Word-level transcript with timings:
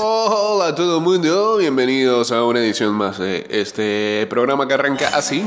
Hola 0.00 0.68
a 0.68 0.74
todo 0.76 0.98
el 0.98 1.02
mundo, 1.02 1.56
bienvenidos 1.56 2.30
a 2.30 2.44
una 2.44 2.60
edición 2.60 2.94
más 2.94 3.18
de 3.18 3.44
este 3.50 4.28
programa 4.30 4.68
que 4.68 4.74
arranca 4.74 5.08
así. 5.08 5.44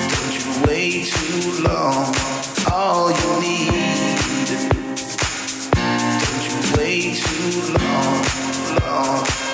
Don't 0.10 0.34
you 0.34 0.68
wait 0.68 1.08
too 1.08 1.63
long. 1.63 2.13
All 2.72 3.12
you 3.12 3.41
need. 3.41 3.74
Don't 6.20 6.44
you 6.48 6.58
wait 6.77 7.16
too 7.16 7.74
long, 7.74 8.22
long. 8.86 9.52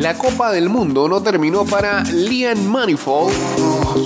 La 0.00 0.16
Copa 0.16 0.52
del 0.52 0.68
Mundo 0.68 1.08
no 1.08 1.20
terminó 1.24 1.66
para 1.66 2.04
Liam 2.04 2.64
Manifold, 2.66 3.34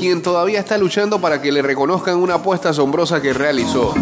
quien 0.00 0.22
todavía 0.22 0.58
está 0.58 0.78
luchando 0.78 1.20
para 1.20 1.42
que 1.42 1.52
le 1.52 1.60
reconozcan 1.60 2.16
una 2.16 2.36
apuesta 2.36 2.70
asombrosa 2.70 3.20
que 3.20 3.34
realizó. 3.34 3.92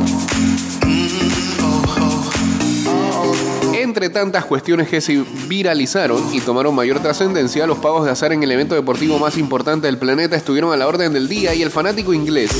Entre 3.75 4.09
tantas 4.09 4.45
cuestiones 4.45 4.89
que 4.89 5.01
se 5.01 5.25
viralizaron 5.49 6.33
y 6.33 6.41
tomaron 6.41 6.77
mayor 6.77 7.01
trascendencia, 7.01 7.67
los 7.67 7.79
pagos 7.79 8.05
de 8.05 8.13
azar 8.13 8.33
en 8.33 8.45
el 8.45 8.53
evento 8.53 8.77
deportivo 8.77 9.19
más 9.19 9.37
importante 9.37 9.89
del 9.89 9.99
planeta 9.99 10.37
estuvieron 10.37 10.73
a 10.73 10.77
la 10.77 10.87
orden 10.87 11.13
del 11.13 11.29
día 11.29 11.57
y 11.57 11.63
el 11.63 11.73
fanático 11.73 12.15
inglés, 12.15 12.53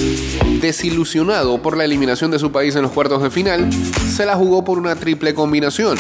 desilusionado 0.61 1.63
por 1.63 1.77
la 1.77 1.85
eliminación 1.85 2.33
de 2.33 2.41
su 2.41 2.51
país 2.51 2.75
en 2.75 2.83
los 2.83 2.91
cuartos 2.91 3.23
de 3.23 3.31
final, 3.31 3.73
se 3.73 4.27
la 4.27 4.35
jugó 4.35 4.65
por 4.65 4.77
una 4.77 4.97
triple 4.97 5.35
combinación 5.35 5.97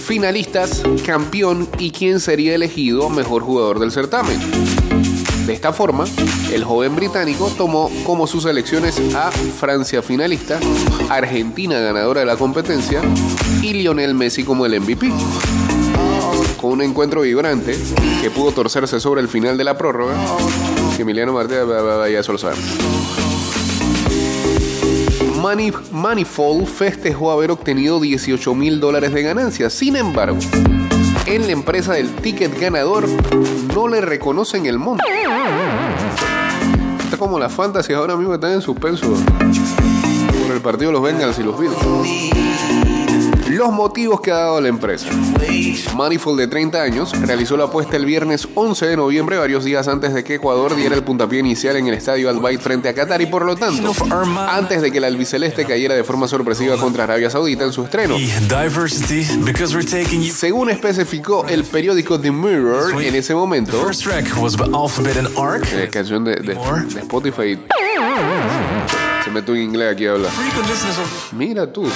finalistas, 0.00 0.82
campeón 1.04 1.68
y 1.78 1.90
quién 1.90 2.20
sería 2.20 2.54
elegido 2.54 3.08
mejor 3.10 3.42
jugador 3.42 3.78
del 3.78 3.92
certamen. 3.92 4.38
De 5.46 5.52
esta 5.52 5.72
forma, 5.72 6.04
el 6.52 6.64
joven 6.64 6.96
británico 6.96 7.50
tomó 7.56 7.90
como 8.04 8.26
sus 8.26 8.44
elecciones 8.44 9.00
a 9.14 9.30
Francia 9.30 10.02
finalista, 10.02 10.58
Argentina 11.08 11.78
ganadora 11.80 12.20
de 12.20 12.26
la 12.26 12.36
competencia 12.36 13.02
y 13.62 13.72
Lionel 13.72 14.14
Messi 14.14 14.44
como 14.44 14.66
el 14.66 14.80
MVP. 14.80 15.10
Con 16.60 16.72
un 16.72 16.82
encuentro 16.82 17.22
vibrante 17.22 17.78
que 18.22 18.30
pudo 18.30 18.52
torcerse 18.52 19.00
sobre 19.00 19.20
el 19.20 19.28
final 19.28 19.56
de 19.56 19.64
la 19.64 19.76
prórroga, 19.76 20.14
Emiliano 20.98 21.32
Martínez 21.32 21.64
ya 22.12 22.22
solo 22.22 22.38
sabe. 22.38 22.56
Manifold 25.40 26.66
festejó 26.66 27.30
haber 27.30 27.50
obtenido 27.50 27.98
18 27.98 28.54
mil 28.54 28.78
dólares 28.78 29.12
de 29.14 29.22
ganancias. 29.22 29.72
Sin 29.72 29.96
embargo, 29.96 30.38
en 31.24 31.46
la 31.46 31.52
empresa 31.52 31.94
del 31.94 32.14
ticket 32.16 32.60
ganador 32.60 33.08
no 33.74 33.88
le 33.88 34.02
reconocen 34.02 34.66
el 34.66 34.78
monto. 34.78 35.02
Está 37.02 37.16
como 37.16 37.38
las 37.38 37.52
fantasias 37.52 37.98
ahora 37.98 38.16
mismo 38.16 38.34
están 38.34 38.52
en 38.52 38.60
suspenso 38.60 39.06
por 40.42 40.54
el 40.54 40.60
partido 40.60 40.92
los 40.92 41.02
Bengals 41.02 41.38
y 41.38 41.42
los 41.42 41.58
Bills. 41.58 42.39
Los 43.60 43.72
motivos 43.72 44.22
que 44.22 44.30
ha 44.30 44.36
dado 44.36 44.58
la 44.62 44.68
empresa. 44.68 45.06
Manifold 45.94 46.40
de 46.40 46.48
30 46.48 46.80
años 46.80 47.12
realizó 47.20 47.58
la 47.58 47.64
apuesta 47.64 47.94
el 47.98 48.06
viernes 48.06 48.48
11 48.54 48.86
de 48.86 48.96
noviembre, 48.96 49.36
varios 49.36 49.64
días 49.64 49.86
antes 49.86 50.14
de 50.14 50.24
que 50.24 50.36
Ecuador 50.36 50.74
diera 50.74 50.94
el 50.94 51.04
puntapié 51.04 51.40
inicial 51.40 51.76
en 51.76 51.86
el 51.86 51.92
estadio 51.92 52.30
Al 52.30 52.40
Bayt 52.40 52.62
frente 52.62 52.88
a 52.88 52.94
Qatar 52.94 53.20
y 53.20 53.26
por 53.26 53.44
lo 53.44 53.56
tanto, 53.56 53.92
antes 54.48 54.80
de 54.80 54.90
que 54.90 54.96
el 54.96 55.04
albiceleste 55.04 55.66
cayera 55.66 55.94
de 55.94 56.04
forma 56.04 56.26
sorpresiva 56.26 56.78
contra 56.78 57.04
Arabia 57.04 57.28
Saudita 57.28 57.64
en 57.64 57.72
su 57.74 57.84
estreno. 57.84 58.16
Según 60.30 60.70
especificó 60.70 61.44
el 61.46 61.64
periódico 61.64 62.18
The 62.18 62.30
Mirror 62.30 63.02
en 63.02 63.14
ese 63.14 63.34
momento, 63.34 63.78
eh, 65.74 65.90
canción 65.92 66.24
de, 66.24 66.36
de, 66.36 66.54
de 66.94 67.00
Spotify. 67.00 67.58
Se 69.22 69.30
metió 69.30 69.54
en 69.54 69.64
inglés 69.64 69.92
aquí 69.92 70.06
a 70.06 70.12
hablar. 70.12 70.32
Mira 71.32 71.70
tú. 71.70 71.86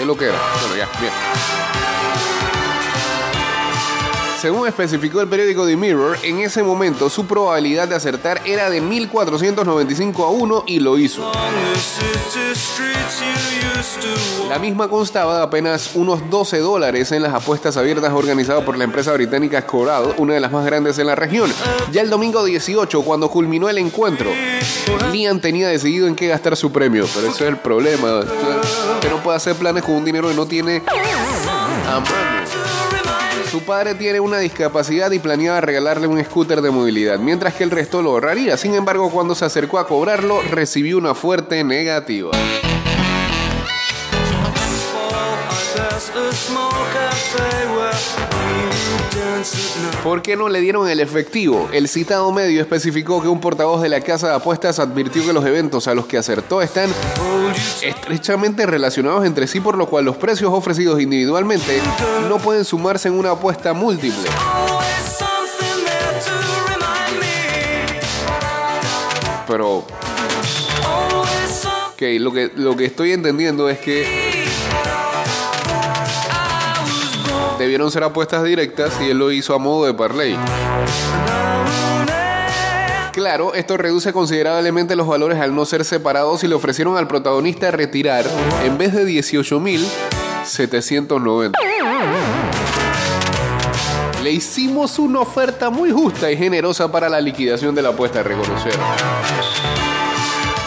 ¿Qué 0.00 0.06
lo 0.06 0.16
que 0.16 0.24
era? 0.24 0.38
Bueno, 0.62 0.76
ya, 0.76 0.88
bien. 0.98 1.12
Según 4.40 4.66
especificó 4.66 5.20
el 5.20 5.28
periódico 5.28 5.66
The 5.66 5.76
Mirror, 5.76 6.16
en 6.22 6.38
ese 6.38 6.62
momento 6.62 7.10
su 7.10 7.26
probabilidad 7.26 7.86
de 7.86 7.94
acertar 7.94 8.40
era 8.46 8.70
de 8.70 8.80
1495 8.80 10.24
a 10.24 10.30
1 10.30 10.64
y 10.66 10.80
lo 10.80 10.96
hizo. 10.96 11.30
La 14.48 14.58
misma 14.58 14.88
constaba 14.88 15.36
de 15.36 15.42
apenas 15.42 15.90
unos 15.94 16.30
12 16.30 16.58
dólares 16.60 17.12
en 17.12 17.22
las 17.22 17.34
apuestas 17.34 17.76
abiertas 17.76 18.14
organizadas 18.14 18.64
por 18.64 18.78
la 18.78 18.84
empresa 18.84 19.12
británica 19.12 19.66
Coral, 19.66 20.14
una 20.16 20.32
de 20.32 20.40
las 20.40 20.50
más 20.50 20.64
grandes 20.64 20.98
en 20.98 21.08
la 21.08 21.14
región. 21.14 21.52
Ya 21.92 22.00
el 22.00 22.08
domingo 22.08 22.42
18, 22.42 23.02
cuando 23.02 23.28
culminó 23.28 23.68
el 23.68 23.76
encuentro, 23.76 24.30
Liam 25.12 25.38
tenía 25.40 25.68
decidido 25.68 26.06
en 26.06 26.16
qué 26.16 26.28
gastar 26.28 26.56
su 26.56 26.72
premio, 26.72 27.06
pero 27.14 27.26
ese 27.26 27.44
es 27.44 27.50
el 27.50 27.58
problema, 27.58 28.22
que 29.02 29.10
no 29.10 29.22
puede 29.22 29.36
hacer 29.36 29.54
planes 29.54 29.82
con 29.82 29.96
un 29.96 30.04
dinero 30.06 30.28
que 30.28 30.34
no 30.34 30.46
tiene 30.46 30.82
a 30.88 32.00
mano. 32.00 32.39
Su 33.50 33.62
padre 33.62 33.96
tiene 33.96 34.20
una 34.20 34.38
discapacidad 34.38 35.10
y 35.10 35.18
planeaba 35.18 35.60
regalarle 35.60 36.06
un 36.06 36.22
scooter 36.24 36.62
de 36.62 36.70
movilidad, 36.70 37.18
mientras 37.18 37.52
que 37.52 37.64
el 37.64 37.72
resto 37.72 38.00
lo 38.00 38.10
ahorraría. 38.10 38.56
Sin 38.56 38.74
embargo, 38.76 39.10
cuando 39.10 39.34
se 39.34 39.44
acercó 39.44 39.80
a 39.80 39.88
cobrarlo, 39.88 40.40
recibió 40.42 40.96
una 40.98 41.16
fuerte 41.16 41.64
negativa. 41.64 42.30
¿Por 50.02 50.22
qué 50.22 50.36
no 50.36 50.48
le 50.48 50.60
dieron 50.60 50.88
el 50.88 51.00
efectivo? 51.00 51.68
El 51.72 51.88
citado 51.88 52.32
medio 52.32 52.60
especificó 52.60 53.20
que 53.22 53.28
un 53.28 53.40
portavoz 53.40 53.82
de 53.82 53.88
la 53.88 54.00
casa 54.00 54.28
de 54.28 54.34
apuestas 54.34 54.78
advirtió 54.78 55.24
que 55.24 55.32
los 55.32 55.44
eventos 55.44 55.88
a 55.88 55.94
los 55.94 56.06
que 56.06 56.18
acertó 56.18 56.62
están 56.62 56.90
estrechamente 57.82 58.66
relacionados 58.66 59.24
entre 59.24 59.46
sí, 59.46 59.60
por 59.60 59.76
lo 59.76 59.86
cual 59.86 60.04
los 60.04 60.16
precios 60.16 60.52
ofrecidos 60.52 61.00
individualmente 61.00 61.80
no 62.28 62.38
pueden 62.38 62.64
sumarse 62.64 63.08
en 63.08 63.14
una 63.14 63.32
apuesta 63.32 63.72
múltiple. 63.72 64.28
Pero... 69.46 69.84
Ok, 71.92 72.02
lo 72.18 72.32
que, 72.32 72.50
lo 72.56 72.76
que 72.76 72.86
estoy 72.86 73.12
entendiendo 73.12 73.68
es 73.68 73.78
que 73.78 74.29
debieron 77.60 77.90
ser 77.90 78.04
apuestas 78.04 78.42
directas 78.42 78.98
y 79.02 79.10
él 79.10 79.18
lo 79.18 79.30
hizo 79.30 79.54
a 79.54 79.58
modo 79.58 79.84
de 79.84 79.92
parlay. 79.92 80.34
Claro, 83.12 83.52
esto 83.52 83.76
reduce 83.76 84.14
considerablemente 84.14 84.96
los 84.96 85.06
valores 85.06 85.38
al 85.38 85.54
no 85.54 85.66
ser 85.66 85.84
separados 85.84 86.42
y 86.42 86.48
le 86.48 86.54
ofrecieron 86.54 86.96
al 86.96 87.06
protagonista 87.06 87.70
retirar 87.70 88.24
en 88.64 88.78
vez 88.78 88.94
de 88.94 89.04
18.790. 89.04 91.52
Le 94.22 94.30
hicimos 94.30 94.98
una 94.98 95.20
oferta 95.20 95.68
muy 95.68 95.90
justa 95.90 96.30
y 96.30 96.38
generosa 96.38 96.90
para 96.90 97.10
la 97.10 97.20
liquidación 97.20 97.74
de 97.74 97.82
la 97.82 97.90
apuesta, 97.90 98.22
reconocer. 98.22 98.72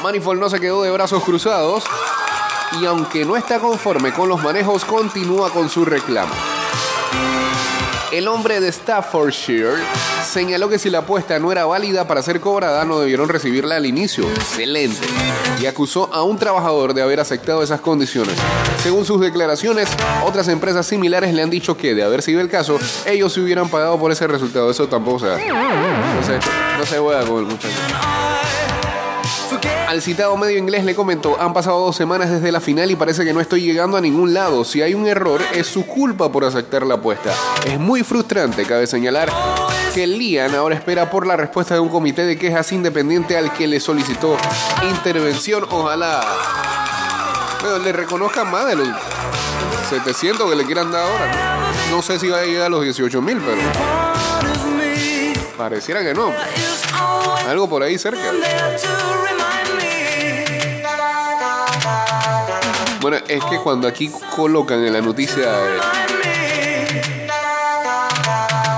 Manifold 0.04 0.40
no 0.40 0.48
se 0.50 0.60
quedó 0.60 0.84
de 0.84 0.92
brazos 0.92 1.24
cruzados 1.24 1.86
y 2.80 2.86
aunque 2.86 3.26
no 3.26 3.36
está 3.36 3.60
conforme 3.60 4.14
con 4.14 4.30
los 4.30 4.44
manejos, 4.44 4.86
continúa 4.86 5.50
con 5.50 5.70
su 5.70 5.86
reclamo. 5.86 6.53
El 8.14 8.28
hombre 8.28 8.60
de 8.60 8.72
Staffordshire 8.72 9.74
señaló 10.24 10.70
que 10.70 10.78
si 10.78 10.92
la 10.92 11.00
apuesta 11.00 11.40
no 11.40 11.52
era 11.52 11.66
válida 11.66 12.08
para 12.08 12.22
ser 12.22 12.40
cobrada, 12.40 12.86
no 12.86 13.00
debieron 13.00 13.28
recibirla 13.28 13.78
al 13.78 13.88
inicio. 13.88 14.24
Excelente. 14.36 15.08
Y 15.60 15.66
acusó 15.66 16.14
a 16.14 16.22
un 16.22 16.38
trabajador 16.38 16.94
de 16.94 17.02
haber 17.02 17.20
aceptado 17.20 17.64
esas 17.64 17.82
condiciones. 17.82 18.36
Según 18.84 19.04
sus 19.04 19.20
declaraciones, 19.20 19.90
otras 20.24 20.48
empresas 20.48 20.86
similares 20.86 21.34
le 21.34 21.42
han 21.42 21.50
dicho 21.50 21.76
que, 21.76 21.96
de 21.96 22.04
haber 22.04 22.22
sido 22.22 22.40
el 22.40 22.50
caso, 22.50 22.78
ellos 23.08 23.34
se 23.34 23.42
hubieran 23.42 23.68
pagado 23.68 23.98
por 23.98 24.12
ese 24.12 24.28
resultado. 24.28 24.70
Eso 24.70 24.88
tampoco 24.88 25.18
se 25.18 25.32
hace. 25.32 25.48
No 25.48 26.24
se, 26.24 26.34
no 26.78 26.86
se 26.86 27.00
juega 27.00 27.26
con 27.26 27.40
el 27.40 27.46
muchacho. 27.46 27.80
Al 29.94 30.02
citado 30.02 30.36
medio 30.38 30.58
inglés 30.58 30.86
le 30.86 30.96
comentó, 30.96 31.40
han 31.40 31.54
pasado 31.54 31.80
dos 31.86 31.96
semanas 31.96 32.32
desde 32.32 32.52
la 32.52 32.60
final 32.60 32.90
y 32.90 32.96
parece 32.96 33.24
que 33.24 33.32
no 33.32 33.40
estoy 33.40 33.62
llegando 33.62 33.96
a 33.96 34.02
ningún 34.02 34.34
lado. 34.34 34.66
Si 34.66 34.82
hay 34.82 34.96
un 34.96 35.06
error, 35.06 35.40
es 35.54 35.68
su 35.68 35.86
culpa 35.86 36.32
por 36.32 36.44
aceptar 36.46 36.84
la 36.84 36.96
apuesta. 36.96 37.32
Es 37.64 37.80
muy 37.80 38.02
frustrante, 38.02 38.66
cabe 38.66 38.88
señalar, 38.88 39.32
que 39.94 40.08
Lian 40.08 40.56
ahora 40.56 40.74
espera 40.74 41.12
por 41.12 41.28
la 41.28 41.38
respuesta 41.38 41.76
de 41.76 41.80
un 41.80 41.90
comité 41.90 42.26
de 42.26 42.40
quejas 42.40 42.72
independiente 42.72 43.38
al 43.38 43.54
que 43.54 43.68
le 43.68 43.80
solicitó 43.80 44.36
intervención. 44.90 45.64
Ojalá 45.70 46.26
bueno, 47.62 47.78
le 47.78 47.92
reconozcan 47.92 48.50
más 48.50 48.66
de 48.66 48.78
los 48.78 48.88
700 49.92 50.50
que 50.50 50.56
le 50.56 50.66
quieran 50.66 50.92
dar 50.92 51.04
ahora. 51.04 51.72
No, 51.92 52.02
sé 52.02 52.18
si 52.18 52.30
va 52.30 52.40
a 52.40 52.46
llegar 52.46 52.66
a 52.66 52.70
los 52.70 52.82
18 52.82 53.22
mil, 53.22 53.40
pero 53.40 53.62
pareciera 55.56 56.02
que 56.02 56.16
no. 56.16 56.34
Algo 57.48 57.70
por 57.70 57.84
ahí 57.84 58.00
cerca. 58.00 58.32
Bueno, 63.04 63.18
es 63.28 63.44
que 63.44 63.58
cuando 63.58 63.86
aquí 63.86 64.10
colocan 64.34 64.82
en 64.82 64.94
la 64.94 65.02
noticia 65.02 65.52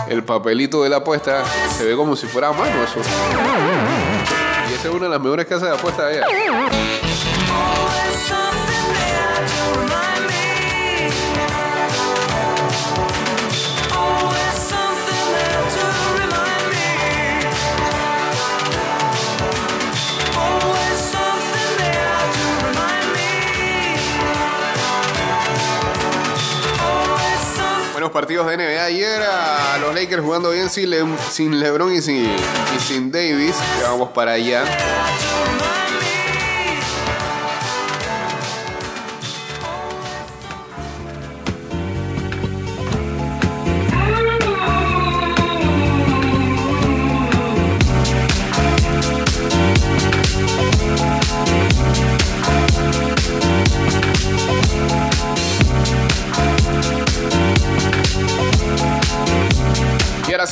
el 0.09 0.23
papelito 0.23 0.81
de 0.81 0.89
la 0.89 0.97
apuesta, 0.97 1.43
se 1.69 1.85
ve 1.85 1.95
como 1.95 2.15
si 2.15 2.25
fuera 2.25 2.47
a 2.47 2.51
mano 2.51 2.83
eso. 2.83 2.99
Y 4.67 4.73
esa 4.73 4.87
es 4.87 4.93
una 4.95 5.03
de 5.03 5.11
las 5.11 5.21
mejores 5.21 5.45
casas 5.45 5.69
de 5.69 5.75
apuesta 5.75 6.07
allá. 6.07 6.25
Partidos 28.15 28.47
de 28.47 28.55
NBA 28.55 28.81
ayer, 28.81 29.21
a 29.21 29.77
los 29.79 29.93
Lakers 29.93 30.23
jugando 30.23 30.51
bien 30.51 30.69
sin, 30.69 30.89
Le- 30.89 31.03
sin 31.29 31.59
LeBron 31.59 31.93
y 31.93 32.01
sin, 32.01 32.23
y 32.25 32.79
sin 32.79 33.11
Davis. 33.11 33.53
Vamos 33.83 34.09
para 34.11 34.31
allá. 34.31 34.63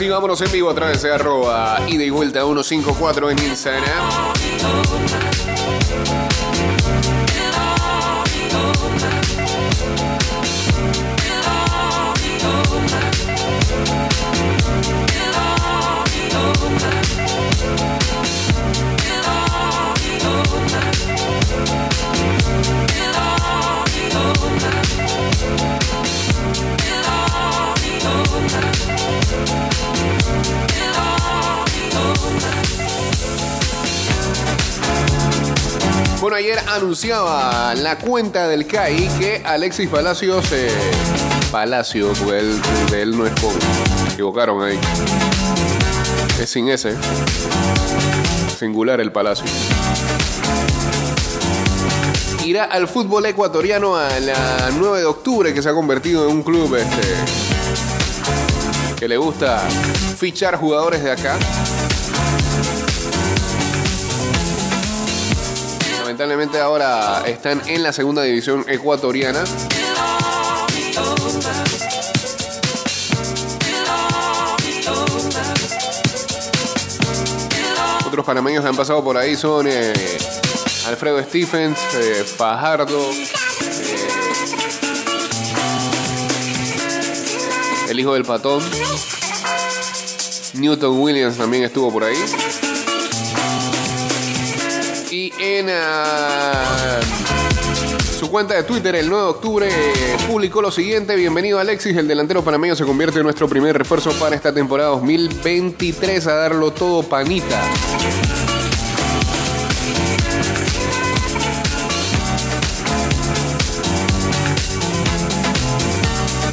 Sí, 0.03 0.09
vámonos 0.09 0.41
en 0.41 0.51
vivo 0.51 0.69
a 0.69 0.75
través 0.75 1.01
de 1.01 1.13
arroba 1.13 1.79
y 1.87 2.09
vuelta 2.09 2.41
154 2.41 3.31
en 3.31 3.39
Instagram. 3.39 4.33
Bueno, 36.23 36.37
ayer 36.37 36.57
anunciaba 36.69 37.75
la 37.75 37.97
cuenta 37.97 38.47
del 38.47 38.65
CAI 38.65 39.09
que 39.19 39.41
Alexis 39.43 39.89
Palacios. 39.89 40.53
eh, 40.53 40.69
Palacio, 41.51 42.13
porque 42.17 42.39
él, 42.39 42.61
de 42.89 43.01
él 43.01 43.17
no 43.17 43.25
es 43.25 43.33
con. 43.41 43.51
Equivocaron 44.13 44.63
ahí. 44.63 44.79
Es 46.39 46.49
sin 46.49 46.69
ese. 46.69 46.95
Singular 48.57 49.01
el 49.01 49.11
Palacio. 49.11 49.45
Irá 52.45 52.63
al 52.63 52.87
fútbol 52.87 53.25
ecuatoriano 53.25 53.97
a 53.97 54.07
la 54.21 54.69
9 54.77 54.99
de 54.99 55.05
octubre, 55.05 55.53
que 55.53 55.61
se 55.61 55.67
ha 55.67 55.73
convertido 55.73 56.29
en 56.29 56.37
un 56.37 56.43
club 56.43 56.73
este, 56.77 57.01
que 58.97 59.09
le 59.09 59.17
gusta 59.17 59.59
fichar 60.17 60.55
jugadores 60.55 61.03
de 61.03 61.11
acá. 61.11 61.37
Lamentablemente 66.13 66.59
ahora 66.59 67.23
están 67.25 67.59
en 67.65 67.81
la 67.81 67.91
segunda 67.91 68.21
división 68.21 68.63
ecuatoriana. 68.67 69.43
Otros 78.05 78.23
panameños 78.23 78.61
que 78.61 78.69
han 78.69 78.75
pasado 78.75 79.03
por 79.03 79.17
ahí 79.17 79.35
son 79.35 79.65
eh, 79.67 79.91
Alfredo 80.85 81.19
Stephens, 81.23 81.79
eh, 81.95 82.23
Fajardo, 82.23 83.09
eh, 83.09 84.07
el 87.89 87.99
hijo 87.99 88.13
del 88.13 88.23
patón. 88.23 88.63
Newton 90.53 90.99
Williams 90.99 91.37
también 91.37 91.63
estuvo 91.63 91.91
por 91.91 92.03
ahí. 92.03 92.17
En 95.45 95.67
ah, 95.69 97.01
su 98.17 98.31
cuenta 98.31 98.53
de 98.53 98.63
Twitter, 98.63 98.95
el 98.95 99.09
9 99.09 99.25
de 99.25 99.29
octubre, 99.29 99.69
publicó 100.25 100.61
lo 100.61 100.71
siguiente. 100.71 101.17
Bienvenido 101.17 101.59
Alexis, 101.59 101.97
el 101.97 102.07
delantero 102.07 102.41
panameño 102.45 102.77
se 102.77 102.85
convierte 102.85 103.19
en 103.19 103.25
nuestro 103.25 103.49
primer 103.49 103.77
refuerzo 103.77 104.11
para 104.13 104.37
esta 104.37 104.53
temporada 104.53 104.91
2023 104.91 106.27
a 106.27 106.35
darlo 106.35 106.71
todo 106.71 107.03
panita. 107.03 107.61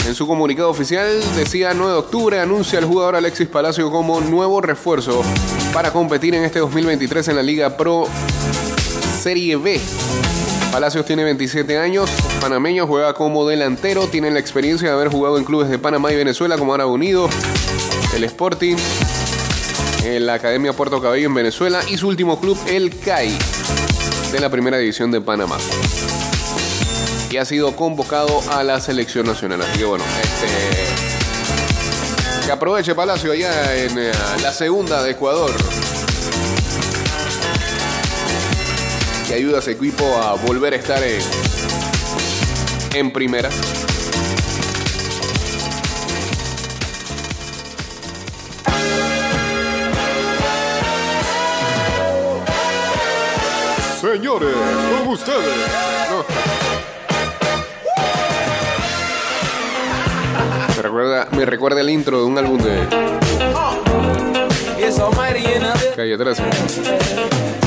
En 0.09 0.17
su 0.17 0.27
comunicado 0.27 0.69
oficial 0.69 1.07
decía 1.37 1.73
9 1.75 1.93
de 1.93 1.99
octubre 1.99 2.41
anuncia 2.41 2.81
al 2.81 2.87
jugador 2.87 3.15
Alexis 3.15 3.47
Palacio 3.47 3.89
como 3.93 4.21
nuevo 4.21 4.61
refuerzo 4.61 5.23
para 5.73 5.93
competir 5.93 6.35
en 6.35 6.43
este 6.43 6.59
2023 6.59 7.29
en 7.29 7.37
la 7.37 7.43
Liga 7.45 7.77
Pro 7.77 8.09
Serie 9.21 9.57
B. 9.57 9.79
Palacios 10.73 11.05
tiene 11.05 11.25
27 11.25 11.77
años, 11.77 12.09
panameño, 12.41 12.87
juega 12.87 13.13
como 13.13 13.47
delantero, 13.47 14.07
tiene 14.07 14.31
la 14.31 14.39
experiencia 14.39 14.89
de 14.89 14.95
haber 14.95 15.09
jugado 15.09 15.37
en 15.37 15.45
clubes 15.45 15.69
de 15.69 15.79
Panamá 15.79 16.11
y 16.11 16.17
Venezuela 16.17 16.57
como 16.57 16.73
Árabe 16.73 16.91
Unido, 16.91 17.29
el 18.15 18.25
Sporting, 18.25 18.77
en 20.05 20.27
la 20.27 20.35
Academia 20.35 20.73
Puerto 20.73 21.03
Cabello 21.03 21.27
en 21.27 21.35
Venezuela 21.35 21.83
y 21.91 21.99
su 21.99 22.09
último 22.09 22.41
club, 22.41 22.59
el 22.67 22.97
CAI, 22.99 23.37
de 24.33 24.41
la 24.41 24.49
Primera 24.49 24.79
División 24.79 25.11
de 25.11 25.21
Panamá 25.21 25.59
y 27.31 27.37
ha 27.37 27.45
sido 27.45 27.77
convocado 27.77 28.43
a 28.51 28.65
la 28.65 28.81
selección 28.81 29.27
nacional. 29.27 29.63
Así 29.63 29.79
que 29.79 29.85
bueno, 29.85 30.05
este. 30.23 30.47
Que 32.45 32.53
aproveche 32.53 32.95
Palacio 32.95 33.33
allá 33.33 33.77
en 33.77 33.99
eh, 33.99 34.13
la 34.43 34.53
segunda 34.53 35.03
de 35.03 35.13
Ecuador. 35.13 35.53
Que 39.31 39.37
ayuda 39.37 39.59
a 39.59 39.61
ese 39.61 39.71
equipo 39.71 40.05
a 40.17 40.35
volver 40.35 40.73
a 40.73 40.77
estar 40.77 41.01
en, 41.05 41.23
en 42.95 43.13
primera. 43.13 43.49
Señores, 54.01 54.51
con 54.99 55.09
ustedes. 55.13 55.57
No. 56.11 56.25
Me 60.77 60.83
recuerda, 60.83 61.29
me 61.31 61.47
recuerda 61.47 61.81
el 61.83 61.91
intro 61.91 62.19
de 62.19 62.25
un 62.25 62.37
álbum 62.37 62.59
de 62.59 62.81
a 64.99 65.95
Calle 65.95 66.19
13. 66.19 67.60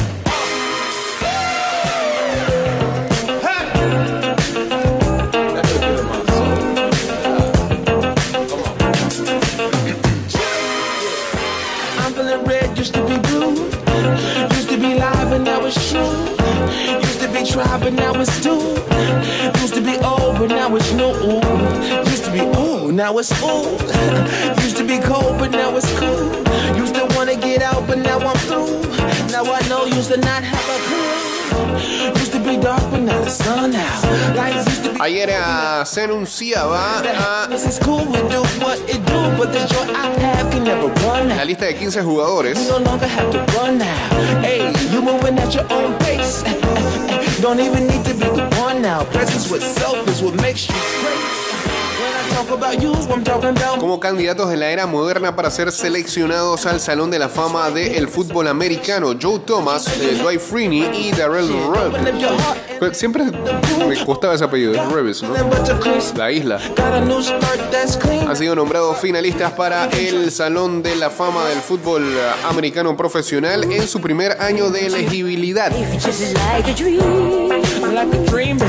tried, 17.54 17.82
but 17.82 17.94
now 17.94 18.20
it's 18.20 18.42
due. 18.42 18.74
Used 19.62 19.76
to 19.76 19.82
be 19.82 19.96
old, 20.04 20.40
but 20.40 20.50
now 20.50 20.76
it's 20.76 20.92
new. 20.94 21.14
Used 22.10 22.26
to 22.26 22.32
be 22.32 22.42
ooh, 22.42 22.92
now 22.92 23.18
it's 23.20 23.32
ooh. 23.44 23.78
Used 24.66 24.78
to 24.78 24.84
be 24.84 24.98
cold, 25.00 25.38
but 25.38 25.52
now 25.52 25.78
it's 25.78 25.92
cool. 26.00 26.26
Used 26.76 26.96
to 26.96 27.06
wanna 27.16 27.36
get 27.36 27.62
out, 27.62 27.86
but 27.88 28.00
now 28.00 28.18
I'm 28.18 28.38
through. 28.50 28.82
Now 29.32 29.46
I 29.46 29.62
know 29.70 29.86
used 29.86 30.12
to 30.12 30.18
not 30.18 30.44
have 30.44 30.68
a 30.76 30.80
clue. 30.88 32.20
Used 32.22 32.32
to 32.32 32.40
be 32.40 32.58
dark, 32.58 32.84
but 32.90 33.02
now 33.02 33.22
the 33.22 33.30
sun 33.30 33.76
out. 33.76 34.36
Lights 34.36 34.66
used 34.72 34.84
to 34.86 34.94
be 34.94 35.00
Ayer 35.02 35.30
uh, 35.30 35.86
se 35.86 36.02
anunciaba 36.02 37.00
a 37.00 37.04
ah, 37.20 37.48
la 41.38 41.46
lista 41.46 41.66
de 41.66 41.76
15 41.76 42.04
jugadores. 42.04 42.58
You 42.58 42.72
no 42.72 42.80
longer 42.80 43.08
have 43.08 43.30
to 43.32 43.40
run 43.58 43.78
now. 43.78 44.42
Hey, 44.42 44.74
you 44.92 45.02
moving 45.02 45.38
at 45.38 45.54
your 45.54 45.66
own 45.72 45.94
pace. 46.00 46.44
Don't 47.44 47.60
even 47.60 47.88
need 47.88 48.06
to 48.06 48.14
be 48.14 48.20
the 48.20 48.50
one 48.62 48.82
now. 48.82 49.04
Presence 49.04 49.52
with 49.52 49.64
self 49.64 50.08
is 50.08 50.24
what 50.24 50.34
makes 50.36 50.70
you 50.70 50.76
great. 51.02 51.43
Como 53.80 54.00
candidatos 54.00 54.50
de 54.50 54.58
la 54.58 54.70
era 54.70 54.86
moderna 54.88 55.36
para 55.36 55.50
ser 55.50 55.72
seleccionados 55.72 56.66
al 56.66 56.80
Salón 56.80 57.12
de 57.12 57.20
la 57.20 57.30
Fama 57.30 57.70
del 57.70 58.08
fútbol 58.08 58.48
americano. 58.48 59.14
Joe 59.20 59.40
Thomas, 59.40 59.86
Dwight 60.22 60.40
Freeney 60.40 60.90
y 60.94 61.12
Darrell 61.12 61.50
Pues 62.80 62.98
Siempre 62.98 63.26
me 63.88 64.06
costaba 64.06 64.34
ese 64.34 64.44
apellido, 64.44 64.74
Revis, 64.90 65.24
¿no? 65.24 65.34
La 66.16 66.32
isla. 66.32 66.60
Han 68.28 68.36
sido 68.36 68.56
nombrados 68.56 68.98
finalistas 69.00 69.52
para 69.54 69.86
el 69.86 70.32
Salón 70.32 70.84
de 70.84 70.96
la 70.96 71.10
Fama 71.10 71.46
del 71.46 71.60
Fútbol 71.60 72.04
Americano 72.48 72.96
Profesional 72.96 73.64
en 73.72 73.88
su 73.88 74.02
primer 74.02 74.42
año 74.42 74.70
de 74.70 74.88
elegibilidad. 74.88 75.72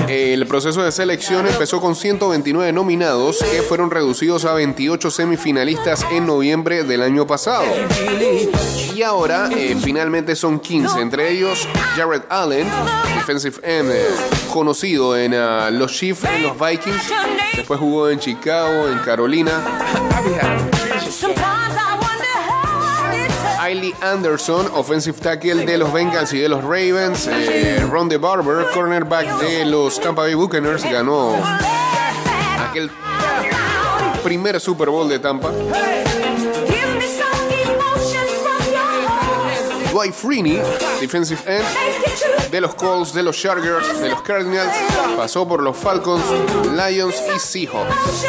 El 0.09 0.47
proceso 0.47 0.83
de 0.83 0.93
selección 0.93 1.47
empezó 1.47 1.81
con 1.81 1.97
129 1.97 2.73
nominados 2.73 3.39
que 3.39 3.63
fueron 3.63 3.91
reducidos 3.91 4.45
a 4.45 4.55
28 4.55 5.11
semifinalistas 5.11 6.05
en 6.13 6.27
noviembre 6.27 6.85
del 6.85 7.03
año 7.03 7.27
pasado. 7.27 7.65
Y 8.95 9.03
ahora 9.03 9.49
eh, 9.57 9.77
finalmente 9.83 10.37
son 10.37 10.61
15, 10.61 11.01
entre 11.01 11.31
ellos 11.31 11.67
Jared 11.97 12.23
Allen, 12.29 12.67
defensive 13.17 13.57
end, 13.63 13.91
eh, 13.91 14.07
conocido 14.53 15.17
en 15.17 15.35
ah, 15.35 15.71
los 15.71 15.93
Chiefs, 15.93 16.25
en 16.25 16.43
los 16.43 16.59
Vikings, 16.59 17.13
después 17.57 17.81
jugó 17.81 18.11
en 18.11 18.19
Chicago, 18.19 18.89
en 18.89 18.99
Carolina. 18.99 19.63
It's 23.75 23.99
Ailey 23.99 24.03
Anderson, 24.03 24.67
offensive 24.75 25.21
tackle 25.21 25.67
de 25.67 25.79
los 25.79 25.93
Bengals 25.93 26.33
y 26.33 26.39
de 26.39 26.49
los 26.49 26.63
Ravens. 26.63 27.27
Eh, 27.27 27.85
Ron 27.91 28.09
DeBarber, 28.09 28.67
cornerback 28.73 29.39
de 29.41 29.65
los 29.65 30.01
Tampa 30.01 30.23
Bay 30.23 30.35
Buccaneers, 30.35 30.85
ganó 30.85 31.35
aquel 32.69 32.91
primer 34.23 34.61
Super 34.61 34.89
Bowl 34.91 35.09
de 35.09 35.19
Tampa. 35.19 35.51
Dwight 39.93 40.13
Freeney, 40.13 40.61
defensive 41.01 41.41
end 41.47 41.65
de 42.51 42.61
los 42.61 42.75
Colts, 42.75 43.13
de 43.15 43.23
los 43.23 43.37
Chargers, 43.37 44.01
de 44.01 44.09
los 44.09 44.23
Cardinals, 44.23 44.73
pasó 45.17 45.47
por 45.47 45.63
los 45.63 45.77
Falcons, 45.77 46.25
Lions 46.73 47.15
y 47.35 47.39
Seahawks. 47.39 48.25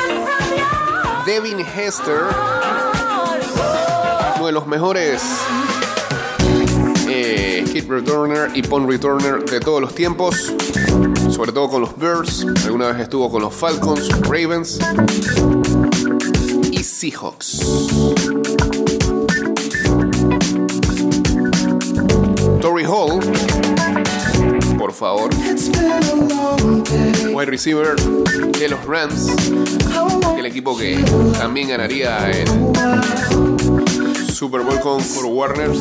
Devin 1.25 1.59
Hester, 1.59 2.21
de 4.45 4.51
los 4.51 4.67
mejores 4.67 5.21
eh, 7.07 7.63
kick 7.71 7.89
returner 7.89 8.51
y 8.53 8.61
punt 8.61 8.89
returner 8.89 9.43
de 9.43 9.59
todos 9.59 9.81
los 9.81 9.95
tiempos, 9.95 10.53
sobre 11.31 11.51
todo 11.51 11.69
con 11.69 11.81
los 11.81 11.97
Bears, 11.97 12.45
alguna 12.65 12.91
vez 12.91 13.01
estuvo 13.01 13.31
con 13.31 13.41
los 13.41 13.53
Falcons, 13.53 14.09
Ravens 14.21 14.79
y 16.71 16.83
Seahawks. 16.83 17.59
Torrey 22.61 22.85
Hall, 22.85 23.19
por 24.77 24.93
favor, 24.93 25.29
wide 27.33 27.45
receiver 27.45 27.95
de 27.95 28.69
los 28.69 28.85
Rams, 28.85 29.27
el 30.37 30.45
equipo 30.45 30.77
que 30.77 30.97
también 31.39 31.69
ganaría 31.69 32.29
el 32.29 33.54
Super 34.35 34.63
Bowl 34.63 34.77
con 34.81 35.01
Kurt 35.01 35.29
Warner. 35.29 35.71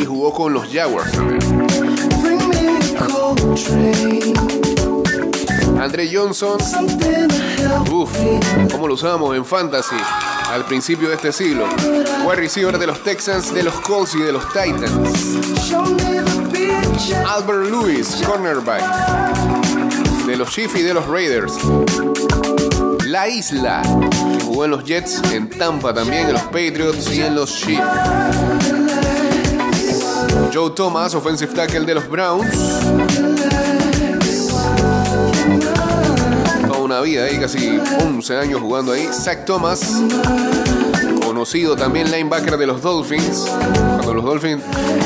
Y 0.00 0.04
jugó 0.06 0.32
con 0.32 0.54
los 0.54 0.66
Jaguars 0.72 1.12
también. 1.12 1.38
Andre 5.78 6.10
Johnson, 6.10 6.56
uff, 7.90 8.10
cómo 8.72 8.88
lo 8.88 8.94
usábamos 8.94 9.36
en 9.36 9.44
Fantasy 9.44 9.96
al 10.50 10.64
principio 10.64 11.10
de 11.10 11.16
este 11.16 11.30
siglo. 11.30 11.66
Wide 12.24 12.36
receiver 12.36 12.78
de 12.78 12.86
los 12.86 13.02
Texans, 13.04 13.52
de 13.52 13.64
los 13.64 13.74
Colts 13.80 14.14
y 14.14 14.22
de 14.22 14.32
los 14.32 14.46
Titans. 14.48 15.36
Albert 17.26 17.70
Lewis, 17.70 18.22
cornerback 18.26 18.82
de 20.26 20.36
los 20.38 20.48
Chiefs 20.48 20.76
y 20.76 20.82
de 20.82 20.94
los 20.94 21.06
Raiders. 21.06 21.52
La 23.10 23.28
Isla, 23.28 23.82
jugó 24.44 24.66
en 24.66 24.70
los 24.70 24.84
Jets, 24.84 25.20
en 25.32 25.50
Tampa 25.50 25.92
también, 25.92 26.28
en 26.28 26.34
los 26.34 26.42
Patriots 26.42 27.12
y 27.12 27.20
en 27.20 27.34
los 27.34 27.52
Chiefs. 27.52 27.82
Joe 30.54 30.70
Thomas, 30.76 31.12
offensive 31.16 31.52
tackle 31.52 31.80
de 31.80 31.94
los 31.94 32.08
Browns. 32.08 32.46
Toda 36.68 36.78
una 36.78 37.00
vida 37.00 37.24
ahí, 37.24 37.40
casi 37.40 37.80
11 38.00 38.36
años 38.36 38.60
jugando 38.60 38.92
ahí. 38.92 39.08
Zach 39.12 39.44
Thomas, 39.44 39.80
conocido 41.26 41.74
también 41.74 42.12
linebacker 42.12 42.56
de 42.58 42.66
los 42.68 42.80
Dolphins. 42.80 43.50
Cuando 43.96 44.14
los 44.14 44.24
Dolphins 44.24 44.62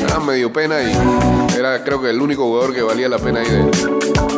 daban 0.06 0.26
medio 0.26 0.52
pena 0.52 0.82
y 0.82 1.58
era 1.58 1.82
creo 1.82 2.02
que 2.02 2.10
el 2.10 2.20
único 2.20 2.44
jugador 2.44 2.74
que 2.74 2.82
valía 2.82 3.08
la 3.08 3.18
pena 3.18 3.40
ahí 3.40 3.48
de, 3.48 4.33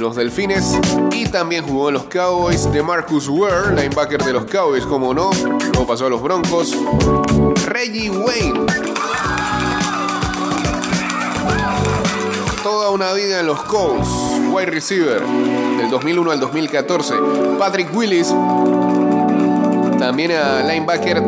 los 0.00 0.16
Delfines. 0.16 0.78
Y 1.12 1.26
también 1.26 1.64
jugó 1.64 1.88
en 1.88 1.94
los 1.94 2.04
Cowboys 2.04 2.70
de 2.72 2.82
Marcus 2.82 3.28
Ware, 3.28 3.76
linebacker 3.76 4.22
de 4.24 4.32
los 4.32 4.44
Cowboys, 4.46 4.84
como 4.86 5.12
no. 5.12 5.30
Luego 5.72 5.86
pasó 5.86 6.06
a 6.06 6.10
los 6.10 6.22
Broncos. 6.22 6.74
Reggie 7.66 8.10
Wayne. 8.10 8.66
Toda 12.62 12.90
una 12.90 13.12
vida 13.12 13.40
en 13.40 13.46
los 13.46 13.62
Colts, 13.64 14.08
wide 14.50 14.66
receiver, 14.66 15.22
del 15.78 15.90
2001 15.90 16.30
al 16.30 16.40
2014. 16.40 17.14
Patrick 17.58 17.94
Willis, 17.94 18.28
también 19.98 20.32
a 20.32 20.62
linebacker, 20.62 21.22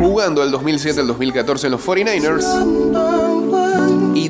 jugando 0.00 0.40
del 0.42 0.50
2007 0.50 1.00
al 1.00 1.06
2014 1.06 1.66
en 1.66 1.72
los 1.72 1.86
49ers. 1.86 2.89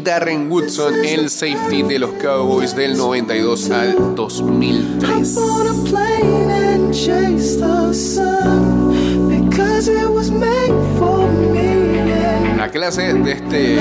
Darren 0.02 0.50
Woodson, 0.50 0.94
el 1.04 1.28
safety 1.30 1.82
de 1.82 1.98
los 1.98 2.10
Cowboys 2.14 2.74
del 2.74 2.96
92 2.96 3.70
al 3.70 4.14
2003. 4.14 5.36
on 5.36 5.66
a 5.66 5.90
plane 5.90 6.50
and 6.50 6.94
chase 6.94 7.58
the 7.58 7.92
sun 7.92 9.28
because 9.28 9.88
it 9.88 10.08
was 10.08 10.30
made 10.30 10.72
for 10.98 11.28
me. 11.52 12.56
La 12.56 12.70
clase 12.70 13.12
de 13.14 13.32
este 13.32 13.78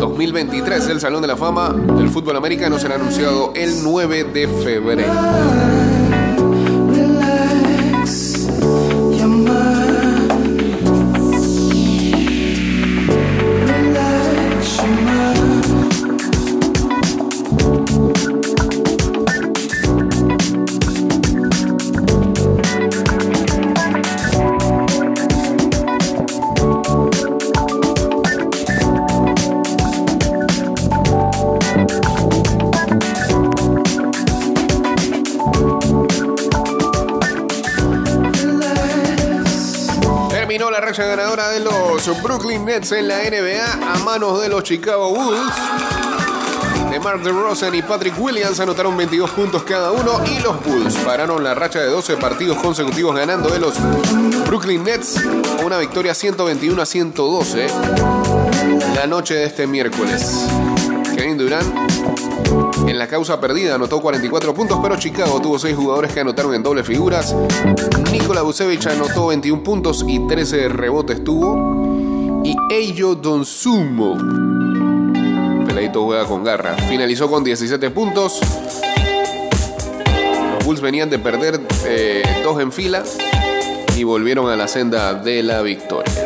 2023 0.00 0.86
del 0.86 1.00
Salón 1.00 1.22
de 1.22 1.28
la 1.28 1.36
Fama 1.36 1.72
del 1.72 2.08
Fútbol 2.08 2.36
Americano 2.36 2.78
será 2.78 2.96
anunciado 2.96 3.52
el 3.54 3.82
9 3.82 4.24
de 4.24 4.48
febrero. 4.48 5.85
Los 42.06 42.22
Brooklyn 42.22 42.64
Nets 42.64 42.92
en 42.92 43.08
la 43.08 43.18
NBA 43.18 43.94
a 43.94 43.98
manos 44.04 44.40
de 44.40 44.48
los 44.48 44.62
Chicago 44.62 45.10
Bulls. 45.10 45.52
DeMar 46.90 47.20
DeRozan 47.20 47.74
y 47.74 47.82
Patrick 47.82 48.14
Williams 48.18 48.60
anotaron 48.60 48.96
22 48.96 49.30
puntos 49.30 49.64
cada 49.64 49.90
uno 49.90 50.20
y 50.24 50.38
los 50.40 50.64
Bulls 50.64 50.94
pararon 50.98 51.42
la 51.42 51.54
racha 51.54 51.80
de 51.80 51.86
12 51.86 52.16
partidos 52.18 52.58
consecutivos 52.58 53.16
ganando 53.16 53.48
de 53.48 53.58
los 53.58 53.74
Brooklyn 54.46 54.84
Nets 54.84 55.20
una 55.64 55.78
victoria 55.78 56.14
121 56.14 56.80
a 56.80 56.86
112 56.86 57.66
la 58.94 59.06
noche 59.08 59.34
de 59.34 59.44
este 59.44 59.66
miércoles. 59.66 60.46
Kevin 61.16 61.38
Durant 61.38 61.66
en 62.86 62.98
la 62.98 63.08
causa 63.08 63.40
perdida 63.40 63.74
anotó 63.74 64.00
44 64.00 64.54
puntos, 64.54 64.78
pero 64.80 64.96
Chicago 64.96 65.40
tuvo 65.40 65.58
6 65.58 65.74
jugadores 65.74 66.12
que 66.12 66.20
anotaron 66.20 66.54
en 66.54 66.62
doble 66.62 66.84
figuras. 66.84 67.34
Nikola 68.12 68.42
Vucevic 68.42 68.86
anotó 68.86 69.28
21 69.28 69.62
puntos 69.62 70.04
y 70.06 70.20
13 70.26 70.68
rebotes 70.68 71.24
tuvo. 71.24 71.95
Y 72.46 72.54
Eyo 72.70 73.16
Donsumo, 73.16 74.16
peladito 75.66 76.04
juega 76.04 76.26
con 76.26 76.44
garra, 76.44 76.76
finalizó 76.88 77.28
con 77.28 77.42
17 77.42 77.90
puntos. 77.90 78.38
Los 80.54 80.64
Bulls 80.64 80.80
venían 80.80 81.10
de 81.10 81.18
perder 81.18 81.60
eh, 81.86 82.22
dos 82.44 82.60
en 82.60 82.70
fila 82.70 83.02
y 83.96 84.04
volvieron 84.04 84.48
a 84.48 84.54
la 84.54 84.68
senda 84.68 85.14
de 85.14 85.42
la 85.42 85.60
victoria. 85.62 86.25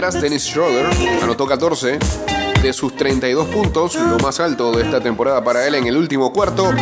Dennis 0.00 0.44
Schroeder 0.44 0.86
anotó 1.22 1.46
14 1.46 1.98
de 2.62 2.72
sus 2.72 2.96
32 2.96 3.48
puntos, 3.48 3.96
lo 3.96 4.18
más 4.18 4.40
alto 4.40 4.72
de 4.72 4.82
esta 4.82 4.98
temporada 4.98 5.44
para 5.44 5.66
él 5.66 5.74
en 5.74 5.86
el 5.86 5.94
último 5.94 6.32
cuarto. 6.32 6.72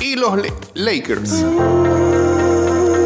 Y 0.00 0.16
los 0.16 0.32
Lakers, 0.72 1.44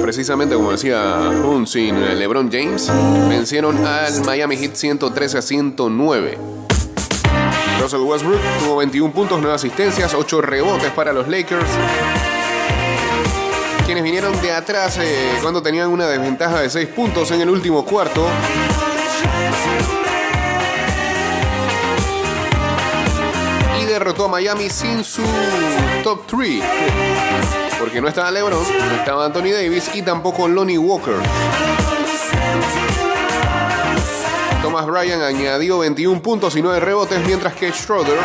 precisamente 0.00 0.54
como 0.54 0.70
decía 0.70 1.28
un 1.44 1.66
sin 1.66 2.00
LeBron 2.20 2.52
James, 2.52 2.88
vencieron 3.28 3.84
al 3.84 4.24
Miami 4.24 4.56
Heat 4.58 4.76
113 4.76 5.38
a 5.38 5.42
109. 5.42 6.38
Russell 7.80 8.00
Westbrook 8.00 8.40
tuvo 8.60 8.76
21 8.76 9.12
puntos, 9.12 9.40
9 9.40 9.56
asistencias, 9.56 10.14
8 10.14 10.40
rebotes 10.40 10.92
para 10.92 11.12
los 11.12 11.26
Lakers. 11.26 11.68
Quienes 13.86 14.04
vinieron 14.04 14.40
de 14.40 14.52
atrás 14.52 14.98
eh, 15.02 15.32
cuando 15.42 15.60
tenían 15.60 15.88
una 15.88 16.06
desventaja 16.06 16.60
de 16.60 16.70
6 16.70 16.88
puntos 16.90 17.32
en 17.32 17.40
el 17.40 17.50
último 17.50 17.84
cuarto. 17.84 18.24
Y 23.80 23.84
derrotó 23.84 24.26
a 24.26 24.28
Miami 24.28 24.70
sin 24.70 25.04
su 25.04 25.22
top 26.02 26.26
3. 26.26 26.62
Porque 27.78 28.00
no 28.00 28.08
estaba 28.08 28.30
LeBron, 28.30 28.52
no 28.52 28.94
estaba 28.94 29.26
Anthony 29.26 29.52
Davis 29.52 29.90
y 29.94 30.02
tampoco 30.02 30.46
Lonnie 30.48 30.78
Walker. 30.78 31.16
Thomas 34.62 34.86
Bryan 34.86 35.20
añadió 35.22 35.80
21 35.80 36.22
puntos 36.22 36.56
y 36.56 36.62
9 36.62 36.78
rebotes, 36.80 37.26
mientras 37.26 37.54
que 37.54 37.72
Schroeder 37.72 38.16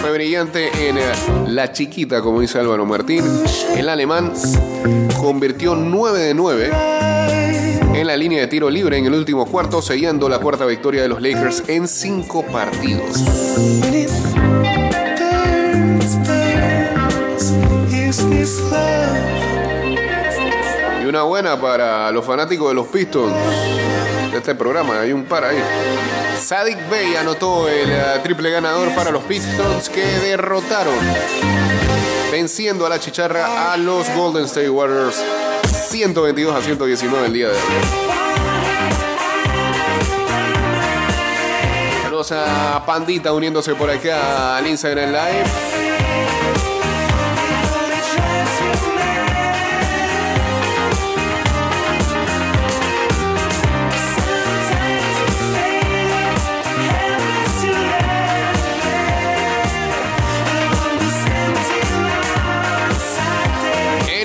fue 0.00 0.12
brillante 0.12 0.88
en 0.88 0.98
eh, 0.98 1.12
la 1.48 1.72
chiquita, 1.72 2.22
como 2.22 2.40
dice 2.40 2.60
Álvaro 2.60 2.86
Martín. 2.86 3.24
El 3.74 3.88
alemán 3.88 4.32
convirtió 5.18 5.74
9 5.74 6.18
de 6.20 6.34
9 6.34 6.70
en 8.04 8.08
la 8.08 8.16
línea 8.18 8.42
de 8.42 8.48
tiro 8.48 8.68
libre 8.68 8.98
en 8.98 9.06
el 9.06 9.14
último 9.14 9.46
cuarto, 9.46 9.80
sellando 9.80 10.28
la 10.28 10.38
cuarta 10.38 10.66
victoria 10.66 11.00
de 11.00 11.08
los 11.08 11.22
Lakers 11.22 11.62
en 11.68 11.88
5 11.88 12.44
partidos. 12.52 13.24
Y 21.00 21.06
una 21.06 21.22
buena 21.22 21.58
para 21.58 22.10
los 22.10 22.26
fanáticos 22.26 22.68
de 22.68 22.74
los 22.74 22.88
Pistons 22.88 23.32
de 24.30 24.36
este 24.36 24.54
programa. 24.54 25.00
Hay 25.00 25.12
un 25.12 25.24
par 25.24 25.44
ahí. 25.44 25.62
Sadik 26.38 26.90
Bey 26.90 27.16
anotó 27.16 27.70
el 27.70 27.90
eh, 27.90 28.20
triple 28.22 28.50
ganador 28.50 28.94
para 28.94 29.10
los 29.12 29.24
Pistons 29.24 29.88
que 29.88 30.04
derrotaron, 30.04 30.94
venciendo 32.30 32.84
a 32.84 32.90
la 32.90 33.00
chicharra 33.00 33.72
a 33.72 33.78
los 33.78 34.14
Golden 34.14 34.44
State 34.44 34.68
Warriors 34.68 35.24
122 35.94 36.52
a 36.52 36.60
119 36.60 37.26
el 37.28 37.32
día 37.32 37.46
de 37.50 37.54
hoy. 37.54 37.60
Saludos 42.02 42.32
a 42.32 42.82
Pandita 42.84 43.32
uniéndose 43.32 43.76
por 43.76 43.88
acá 43.88 44.56
al 44.56 44.66
Instagram 44.66 45.12
Live. 45.12 45.83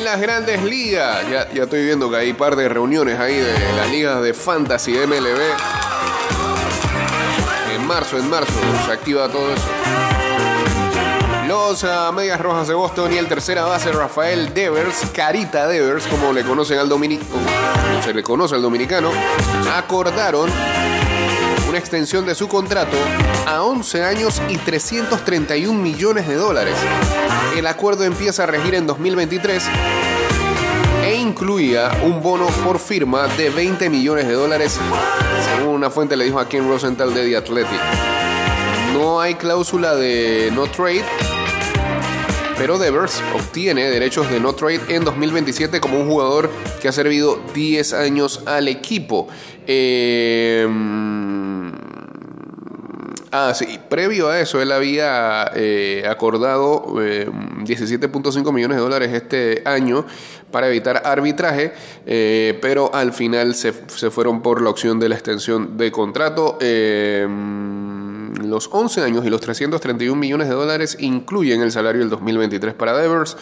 Las 0.10 0.22
grandes 0.22 0.64
ligas, 0.64 1.30
ya, 1.30 1.48
ya 1.54 1.64
estoy 1.66 1.86
viendo 1.86 2.10
que 2.10 2.16
hay 2.16 2.32
un 2.32 2.36
par 2.36 2.56
de 2.56 2.68
reuniones 2.68 3.20
ahí 3.20 3.36
de 3.36 3.54
las 3.76 3.92
ligas 3.92 4.20
de 4.24 4.34
Fantasy 4.34 4.94
MLB. 4.94 5.40
En 7.76 7.86
marzo, 7.86 8.18
en 8.18 8.28
marzo, 8.28 8.52
se 8.88 8.92
activa 8.92 9.30
todo 9.30 9.54
eso. 9.54 9.68
Los 11.48 11.84
ah, 11.84 12.12
Medias 12.12 12.42
Rojas 12.42 12.68
de 12.68 12.74
Boston 12.74 13.14
y 13.14 13.18
el 13.18 13.28
tercera 13.28 13.66
base 13.66 13.92
Rafael 13.92 14.52
Devers, 14.52 15.12
Carita 15.14 15.68
Devers, 15.68 16.08
como 16.08 16.34
le 16.34 16.42
conocen 16.44 16.80
al 16.80 16.90
dominicano, 16.90 17.30
se 18.04 18.12
le 18.12 18.24
conoce 18.24 18.56
al 18.56 18.64
dominicano, 18.64 19.12
acordaron 19.76 20.50
extensión 21.80 22.26
de 22.26 22.36
su 22.36 22.48
contrato 22.48 22.96
a 23.48 23.64
11 23.64 24.04
años 24.04 24.42
y 24.50 24.58
331 24.58 25.74
millones 25.82 26.28
de 26.28 26.36
dólares. 26.36 26.76
El 27.58 27.66
acuerdo 27.66 28.04
empieza 28.04 28.44
a 28.44 28.46
regir 28.46 28.76
en 28.76 28.86
2023 28.86 29.64
e 31.04 31.16
incluía 31.16 31.90
un 32.04 32.22
bono 32.22 32.46
por 32.64 32.78
firma 32.78 33.28
de 33.30 33.50
20 33.50 33.90
millones 33.90 34.28
de 34.28 34.34
dólares, 34.34 34.78
según 35.58 35.76
una 35.76 35.90
fuente 35.90 36.16
le 36.16 36.26
dijo 36.26 36.40
a 36.40 36.48
Ken 36.48 36.68
Rosenthal 36.68 37.14
de 37.14 37.28
The 37.28 37.38
Athletic. 37.38 37.80
No 38.94 39.20
hay 39.20 39.36
cláusula 39.36 39.96
de 39.96 40.52
no 40.54 40.68
trade, 40.68 41.06
pero 42.60 42.78
Devers 42.78 43.24
obtiene 43.34 43.90
derechos 43.90 44.30
de 44.30 44.42
no 44.42 44.54
trade 44.54 44.82
en 44.90 45.06
2027 45.06 45.80
como 45.80 45.98
un 45.98 46.10
jugador 46.10 46.50
que 46.82 46.90
ha 46.90 46.92
servido 46.92 47.40
10 47.54 47.94
años 47.94 48.44
al 48.46 48.68
equipo. 48.68 49.30
Eh, 49.66 50.68
Ah, 53.32 53.54
sí, 53.54 53.80
previo 53.90 54.30
a 54.30 54.40
eso 54.40 54.60
él 54.60 54.72
había 54.72 55.52
eh, 55.54 56.04
acordado 56.10 56.96
eh, 57.00 57.30
17.5 57.30 58.52
millones 58.52 58.78
de 58.78 58.82
dólares 58.82 59.14
este 59.14 59.62
año 59.66 60.04
para 60.52 60.68
evitar 60.68 61.04
arbitraje, 61.06 61.74
eh, 62.08 62.58
pero 62.60 62.90
al 62.92 63.14
final 63.14 63.54
se, 63.54 63.72
se 63.86 64.10
fueron 64.10 64.42
por 64.42 64.64
la 64.64 64.72
opción 64.72 65.00
de 65.00 65.10
la 65.10 65.16
extensión 65.16 65.78
de 65.78 65.92
contrato. 65.92 66.58
Los 68.42 68.70
11 68.72 69.02
años 69.02 69.26
y 69.26 69.30
los 69.30 69.42
331 69.42 70.16
millones 70.16 70.50
de 70.50 70.56
dólares 70.56 70.98
incluyen 71.00 71.62
el 71.62 71.72
salario 71.72 72.02
del 72.02 72.10
2023 72.10 72.74
para 72.74 72.98
Devers. 72.98 73.38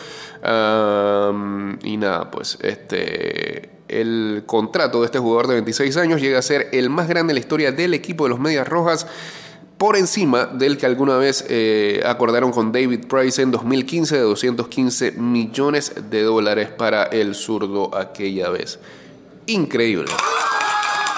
Y 1.83 1.97
nada, 1.97 2.31
pues 2.31 2.57
este 2.61 3.77
el 3.87 4.43
contrato 4.45 4.99
de 4.99 5.05
este 5.05 5.19
jugador 5.19 5.47
de 5.47 5.53
26 5.55 5.95
años 5.97 6.21
llega 6.21 6.39
a 6.39 6.41
ser 6.41 6.69
el 6.73 6.89
más 6.89 7.07
grande 7.07 7.31
en 7.31 7.35
la 7.35 7.39
historia 7.39 7.71
del 7.71 7.93
equipo 7.93 8.25
de 8.25 8.31
los 8.31 8.39
Medias 8.39 8.67
Rojas 8.67 9.07
por 9.77 9.95
encima 9.95 10.45
del 10.45 10.77
que 10.77 10.85
alguna 10.85 11.17
vez 11.17 11.45
eh, 11.49 12.01
acordaron 12.05 12.51
con 12.51 12.71
David 12.71 13.05
Price 13.07 13.41
en 13.41 13.51
2015 13.51 14.15
de 14.15 14.21
215 14.21 15.11
millones 15.13 15.93
de 16.09 16.23
dólares 16.23 16.69
para 16.69 17.03
el 17.03 17.35
zurdo 17.35 17.95
aquella 17.95 18.49
vez. 18.49 18.79
Increíble. 19.45 20.11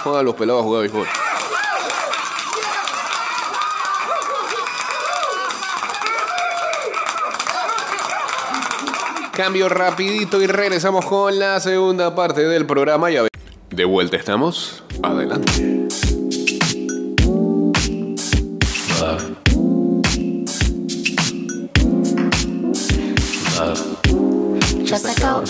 Joder, 0.03 0.25
los 0.25 0.36
pelados 0.36 0.62
a 0.62 0.65
jugar 0.65 0.82
béisbol. 0.82 1.28
Cambio 9.39 9.69
rapidito 9.69 10.41
y 10.41 10.47
regresamos 10.47 11.06
con 11.06 11.39
la 11.39 11.62
segunda 11.62 12.13
parte 12.13 12.41
del 12.45 12.65
programa. 12.65 13.10
Ya 13.10 13.25
De 13.69 13.86
vuelta 13.86 14.17
estamos. 14.17 14.84
Adelante. 15.02 15.88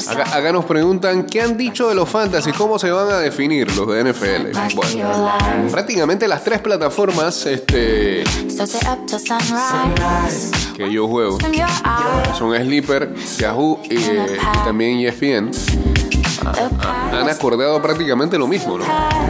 Acá, 0.07 0.37
acá 0.37 0.51
nos 0.51 0.65
preguntan 0.65 1.25
qué 1.25 1.41
han 1.41 1.57
dicho 1.57 1.89
de 1.89 1.95
los 1.95 2.09
fantasy, 2.09 2.51
cómo 2.51 2.77
se 2.79 2.91
van 2.91 3.09
a 3.09 3.17
definir 3.17 3.75
los 3.75 3.87
de 3.87 4.03
NFL. 4.03 4.57
Bueno, 4.75 5.31
prácticamente 5.71 6.27
las 6.27 6.43
tres 6.43 6.59
plataformas 6.59 7.45
este, 7.45 8.23
que 10.75 10.91
yo 10.91 11.07
juego 11.07 11.37
son 12.37 12.55
Sleeper, 12.55 13.13
Yahoo 13.37 13.79
y, 13.89 13.95
eh, 13.95 14.37
y 14.37 14.65
también 14.65 14.99
ESPN. 14.99 15.51
Han 17.11 17.29
acordado 17.29 17.81
prácticamente 17.81 18.37
lo 18.37 18.47
mismo, 18.47 18.77
¿no? 18.77 18.85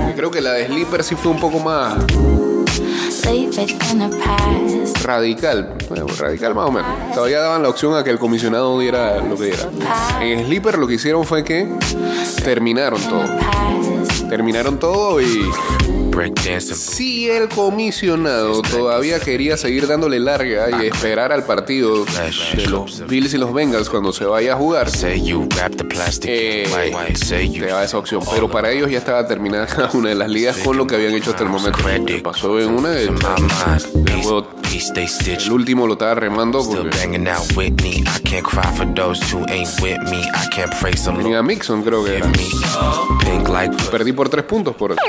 Y 0.10 0.14
creo 0.14 0.30
que 0.32 0.42
la 0.42 0.54
de 0.54 0.68
Sleeper 0.68 1.04
sí 1.04 1.16
fue 1.16 1.32
un 1.32 1.40
poco 1.40 1.60
más 1.60 1.96
radical. 5.04 5.76
Bueno, 5.88 6.08
radical 6.18 6.56
más 6.56 6.68
o 6.68 6.72
menos. 6.72 6.90
Todavía 7.14 7.40
daban 7.40 7.64
la 7.64 7.70
opción 7.70 7.96
a 7.96 8.04
que 8.04 8.10
el 8.10 8.20
comisionado 8.20 8.80
diera 8.80 9.22
lo 9.22 9.36
que 9.36 9.46
diera. 9.46 9.70
En 10.22 10.46
Sleeper 10.46 10.78
lo 10.78 10.88
que 10.88 10.96
hicieron 10.96 11.26
fue 11.26 11.44
que 11.44 11.68
terminaron 12.44 13.02
todo. 13.02 13.26
Terminaron 14.30 14.80
todo 14.80 15.22
y. 15.22 15.50
si 16.76 17.30
el 17.30 17.50
comisionado 17.50 18.62
todavía 18.62 19.20
quería 19.20 19.58
seguir 19.58 19.88
dándole 19.88 20.20
larga 20.20 20.82
y 20.82 20.88
esperar 20.88 21.32
al 21.32 21.46
partido 21.46 22.06
de 22.06 22.68
los 22.68 23.08
Bills 23.08 23.34
y 23.34 23.38
los 23.38 23.54
Bengals 23.54 23.90
cuando 23.90 24.12
se 24.12 24.26
vaya 24.26 24.54
a 24.54 24.56
jugar, 24.56 24.90
eh, 26.24 26.68
te 27.60 27.66
da 27.66 27.84
esa 27.84 27.98
opción. 27.98 28.22
Pero 28.32 28.50
para 28.50 28.72
ellos 28.72 28.90
ya 28.92 28.98
estaba 28.98 29.26
terminada 29.28 29.68
cada 29.68 29.90
una 29.94 30.10
de 30.10 30.16
las 30.16 30.30
ligas 30.30 30.58
con 30.58 30.78
lo 30.78 30.88
que 30.88 30.96
habían 30.96 31.14
hecho 31.14 31.32
hasta 31.32 31.44
el 31.44 31.50
momento. 31.50 31.80
Lo 32.18 32.24
pasó 32.24 32.60
en 32.60 32.70
una, 32.70 32.90
mind. 32.90 34.48
el 35.28 35.52
último 35.52 35.88
lo 35.88 35.94
estaba 35.94 36.16
remando 36.16 36.64
porque 36.66 37.08
tenía 41.18 41.42
Mixon, 41.42 41.84
creo 41.84 42.04
que 42.04 42.18
era. 42.18 42.32
Perdí 43.92 44.12
por 44.12 44.30
tres 44.30 44.46
puntos 44.46 44.76
por 44.76 44.92
eso. 44.92 45.02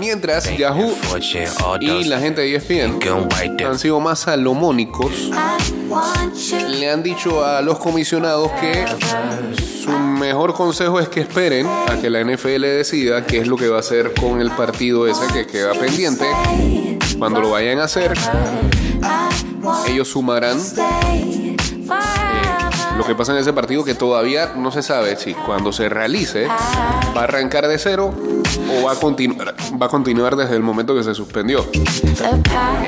Mientras 0.00 0.56
Yahoo 0.56 0.94
y 1.80 2.04
la 2.04 2.18
gente 2.18 2.40
de 2.40 2.56
ESPN 2.56 2.98
han 3.64 3.78
sido 3.78 4.00
más 4.00 4.20
salomónicos. 4.20 5.30
Le 6.68 6.90
han 6.90 7.02
dicho 7.02 7.44
a 7.44 7.62
los 7.62 7.78
comisionados 7.78 8.50
que 8.60 8.84
su 9.82 9.90
mejor 9.90 10.52
consejo 10.54 10.98
es 10.98 11.08
que 11.08 11.20
esperen 11.20 11.66
a 11.66 12.00
que 12.00 12.10
la 12.10 12.24
NFL 12.24 12.62
decida 12.62 13.24
qué 13.24 13.38
es 13.38 13.46
lo 13.46 13.56
que 13.56 13.68
va 13.68 13.76
a 13.76 13.80
hacer 13.80 14.14
con 14.14 14.40
el 14.40 14.50
partido 14.50 15.06
ese 15.06 15.26
que 15.32 15.46
queda 15.46 15.72
pendiente. 15.74 16.26
Cuando 17.18 17.40
lo 17.40 17.50
vayan 17.50 17.78
a 17.78 17.84
hacer, 17.84 18.14
ellos 19.88 20.08
sumarán 20.08 20.58
forever. 20.60 21.56
lo 22.98 23.06
que 23.06 23.14
pasa 23.14 23.32
en 23.32 23.38
ese 23.38 23.52
partido 23.52 23.84
que 23.84 23.94
todavía 23.94 24.54
no 24.56 24.72
se 24.72 24.82
sabe 24.82 25.16
si 25.16 25.34
cuando 25.34 25.72
se 25.72 25.88
realice 25.88 26.46
va 26.46 27.20
a 27.20 27.24
arrancar 27.24 27.68
de 27.68 27.78
cero 27.78 28.12
o 28.70 28.84
va 28.84 28.92
a 28.92 28.96
continuar, 28.96 29.54
va 29.80 29.86
a 29.86 29.88
continuar 29.88 30.36
desde 30.36 30.56
el 30.56 30.62
momento 30.62 30.94
que 30.94 31.02
se 31.02 31.14
suspendió. 31.14 31.66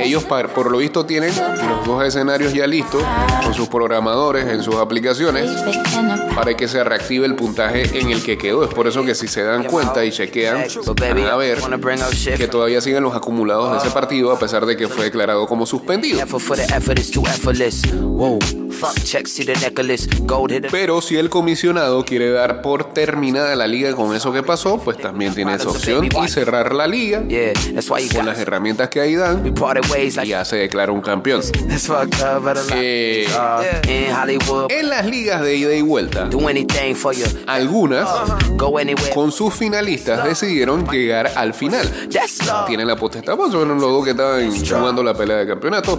Ellos 0.00 0.24
por 0.24 0.70
lo 0.70 0.78
visto 0.78 1.04
tienen 1.06 1.32
los 1.36 1.86
dos 1.86 2.04
escenarios 2.04 2.52
ya 2.52 2.66
listos 2.66 3.02
con 3.42 3.54
sus 3.54 3.68
programadores 3.68 4.46
en 4.46 4.62
sus 4.62 4.76
aplicaciones 4.76 5.50
para 6.34 6.56
que 6.56 6.68
se 6.68 6.82
reactive 6.84 7.26
el 7.26 7.34
puntaje 7.34 7.98
en 7.98 8.10
el 8.10 8.22
que 8.22 8.38
quedó. 8.38 8.64
Es 8.64 8.72
por 8.72 8.86
eso 8.86 9.04
que 9.04 9.14
si 9.14 9.28
se 9.28 9.42
dan 9.42 9.64
cuenta 9.64 10.04
y 10.04 10.10
chequean, 10.10 10.64
van 10.98 11.18
a 11.18 11.36
ver 11.36 11.58
que 12.36 12.48
todavía 12.48 12.80
siguen 12.80 13.02
los 13.02 13.14
acumulados 13.14 13.72
de 13.72 13.78
ese 13.78 13.90
partido 13.90 14.32
a 14.32 14.38
pesar 14.38 14.66
de 14.66 14.76
que 14.76 14.88
fue 14.88 15.04
declarado 15.04 15.46
como 15.46 15.66
suspendido. 15.66 16.20
Pero 20.70 21.00
si 21.00 21.16
el 21.16 21.30
comisionado 21.30 22.04
quiere 22.04 22.30
dar 22.30 22.62
por 22.62 22.92
terminada 22.92 23.54
la 23.56 23.66
liga 23.66 23.94
con 23.94 24.14
eso 24.14 24.32
que 24.32 24.42
pasó, 24.42 24.78
pues 24.78 24.98
también 24.98 25.34
tiene 25.34 25.47
esa 25.54 25.68
opción 25.68 26.04
y 26.04 26.28
cerrar 26.28 26.74
la 26.74 26.86
liga 26.86 27.22
Yeah, 27.28 27.52
that's 27.74 27.90
why 27.90 28.02
you 28.06 28.14
con 28.14 28.26
las 28.26 28.38
herramientas 28.38 28.88
que 28.88 29.00
ahí 29.00 29.16
We 29.16 30.10
dan 30.10 30.24
y 30.24 30.28
ya 30.28 30.44
se 30.44 30.56
declara 30.56 30.92
un 30.92 31.00
campeón. 31.00 31.42
Eh, 32.74 33.26
in 33.88 34.14
Hollywood, 34.14 34.70
en 34.70 34.88
las 34.88 35.06
ligas 35.06 35.42
de 35.42 35.56
ida 35.56 35.74
y 35.74 35.82
vuelta, 35.82 36.24
do 36.26 36.46
anything 36.48 36.94
for 36.94 37.14
you. 37.14 37.24
algunas 37.46 38.08
Go 38.56 38.78
anywhere. 38.78 39.12
con 39.14 39.32
sus 39.32 39.54
finalistas 39.54 40.24
decidieron 40.24 40.86
llegar 40.88 41.32
al 41.34 41.54
final. 41.54 41.88
Tienen 42.66 42.86
la 42.86 42.96
potestad, 42.96 43.36
pues 43.36 43.52
son 43.52 43.68
los 43.68 43.80
dos 43.80 44.04
que 44.04 44.10
estaban 44.10 44.50
jugando 44.50 45.02
la 45.02 45.14
pelea 45.14 45.38
de 45.38 45.46
campeonato. 45.46 45.98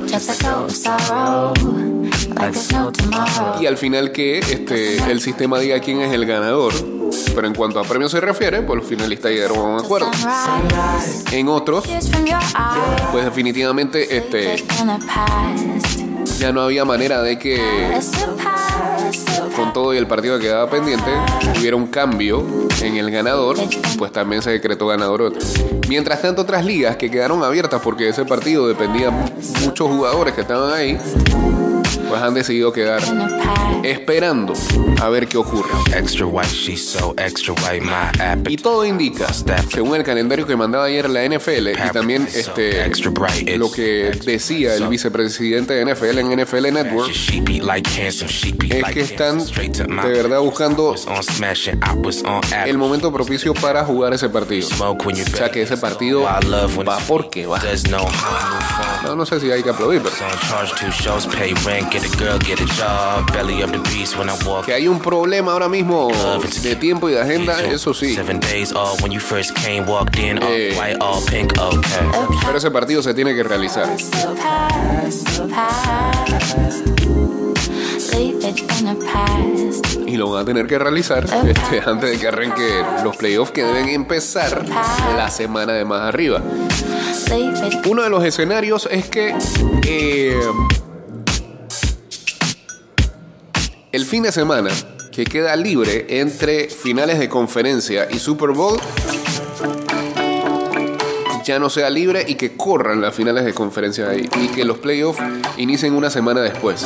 Y 3.60 3.66
al 3.66 3.78
final 3.78 4.12
que 4.12 4.40
este, 4.40 4.98
el 5.12 5.22
sistema 5.22 5.60
diga 5.60 5.80
quién 5.80 6.02
es 6.02 6.14
el 6.14 6.26
ganador. 6.26 6.74
Pero 7.34 7.48
en 7.48 7.56
cuanto 7.56 7.80
a 7.80 7.84
premios 7.84 8.12
se 8.12 8.22
refiere, 8.22 8.62
pues 8.62 8.80
los 8.80 8.88
finalistas 8.88 9.32
llegaron 9.32 9.58
a 9.58 9.64
un 9.64 9.80
acuerdo. 9.80 10.12
En 11.32 11.48
otros, 11.48 11.86
pues 13.12 13.26
definitivamente 13.26 14.18
este, 14.18 14.64
ya 16.40 16.52
no 16.52 16.62
había 16.62 16.86
manera 16.86 17.22
de 17.22 17.38
que 17.38 17.60
con 19.56 19.74
todo 19.74 19.94
y 19.94 19.98
el 19.98 20.08
partido 20.08 20.38
que 20.38 20.46
quedaba 20.46 20.70
pendiente 20.70 21.12
hubiera 21.60 21.76
un 21.76 21.88
cambio 21.88 22.46
en 22.82 22.96
el 22.96 23.12
ganador, 23.12 23.58
pues 23.98 24.12
también 24.12 24.42
se 24.42 24.52
decretó 24.52 24.88
ganador 24.88 25.22
otro. 25.22 25.42
Mientras 25.90 26.22
tanto, 26.22 26.44
otras 26.44 26.64
ligas 26.64 26.96
que 26.96 27.12
quedaron 27.12 27.44
abiertas 27.44 27.82
porque 27.84 28.08
ese 28.08 28.24
partido 28.24 28.68
dependían 28.68 29.32
muchos 29.66 29.90
jugadores 29.90 30.34
que 30.34 30.42
estaban 30.42 30.72
ahí, 30.72 30.98
pues 32.10 32.22
han 32.22 32.34
decidido 32.34 32.74
quedar 32.74 33.02
esperando 33.84 34.54
a 35.02 35.10
ver 35.10 35.28
qué 35.28 35.38
ocurre. 35.38 35.70
Y 38.48 38.58
todo 38.58 38.84
indica, 38.86 39.28
según 39.72 39.96
el 39.96 40.04
calendario 40.04 40.46
que 40.46 40.56
mandaba 40.56 40.86
ayer 40.86 41.10
la 41.10 41.24
NFL 41.28 41.70
y 41.70 41.92
también 41.94 42.28
este, 42.34 42.84
lo 43.58 43.72
que 43.72 44.12
decía 44.26 44.76
el 44.76 44.88
vicepresidente 44.88 45.74
de 45.74 45.86
NFL 45.94 46.18
en 46.20 46.42
NFL 46.42 46.74
Network, 46.74 47.12
es 47.12 48.84
que 48.94 49.02
están 49.02 49.40
de 49.46 50.10
verdad 50.10 50.40
buscando 50.42 50.96
el 52.66 52.78
momento 52.78 53.14
propicio 53.14 53.54
para 53.54 53.86
jugar 53.86 54.14
ese 54.14 54.30
partido. 54.30 54.68
O 55.32 55.38
sea 55.38 55.52
que 55.52 55.62
ese 55.62 55.78
partido 55.78 56.24
va 56.24 56.98
porque 57.08 57.46
va. 57.46 57.60
No, 59.04 59.16
no 59.16 59.26
sé 59.26 59.40
si 59.40 59.52
hay 59.52 59.64
que 59.64 59.70
aplaudir, 59.70 60.02
pero 60.02 60.16
on 62.04 62.10
charge 62.12 62.16
two 62.16 62.16
shows, 62.16 62.16
pay 62.16 62.16
rent, 62.16 62.16
get 62.16 62.16
a 62.16 62.18
girl, 62.18 62.40
get 62.40 62.60
a 62.62 62.66
job. 62.66 63.32
Belly 63.34 63.64
up 63.64 63.72
the 63.72 63.80
beast 63.90 64.18
when 64.18 64.30
I 64.30 64.36
walk. 64.46 64.66
que 64.66 64.74
hay 64.74 64.88
un 64.88 65.00
problema 65.00 65.52
ahora 65.54 65.70
mismo 65.70 66.10
de 66.64 66.76
tiempo 66.76 67.10
y 67.10 67.14
de 67.14 67.22
agenda, 67.22 67.62
eso 67.64 67.94
sí. 67.94 68.16
Seven 68.16 68.40
days 68.40 68.72
off 68.74 69.02
when 69.02 69.12
you 69.12 69.20
first 69.20 69.56
came, 69.56 69.86
walked 69.86 70.18
in, 70.18 70.38
all 70.42 70.50
Eh. 70.52 70.76
white, 70.78 70.98
all 71.02 71.22
pink, 71.26 71.54
okay. 71.60 72.08
Pero 72.46 72.58
ese 72.58 72.72
partido 72.72 73.02
se 73.02 73.14
tiene 73.14 73.34
que 73.36 73.44
realizar. 73.44 73.88
Y 80.08 80.18
lo 80.18 80.32
van 80.32 80.42
a 80.44 80.46
tener 80.46 80.68
que 80.68 80.80
realizar 80.80 81.26
este, 81.26 81.82
antes 81.86 82.12
de 82.12 82.18
que 82.18 82.28
arranque 82.28 82.84
los 83.04 83.16
playoffs 83.18 83.52
que 83.52 83.64
deben 83.64 83.90
empezar 83.90 84.66
la 85.16 85.30
semana 85.30 85.74
de 85.74 85.86
más 85.86 86.02
arriba. 86.02 86.42
Uno 87.86 88.04
de 88.04 88.10
los 88.10 88.24
escenarios 88.24 88.88
es 88.92 89.08
que 89.10 89.36
eh, 89.86 90.40
el 93.92 94.06
fin 94.06 94.24
de 94.24 94.32
semana 94.32 94.70
que 95.12 95.24
queda 95.26 95.56
libre 95.56 96.06
entre 96.10 96.70
finales 96.70 97.18
de 97.18 97.28
conferencia 97.28 98.08
y 98.12 98.20
Super 98.20 98.52
Bowl 98.52 98.80
ya 101.44 101.58
no 101.58 101.70
sea 101.72 101.90
libre 101.90 102.24
y 102.28 102.36
que 102.36 102.56
corran 102.56 103.02
las 103.02 103.16
finales 103.16 103.44
de 103.44 103.54
conferencia 103.54 104.10
ahí 104.10 104.30
y 104.40 104.50
que 104.50 104.64
los 104.64 104.78
playoffs 104.78 105.20
inicien 105.58 105.96
una 105.96 106.12
semana 106.12 106.42
después. 106.42 106.86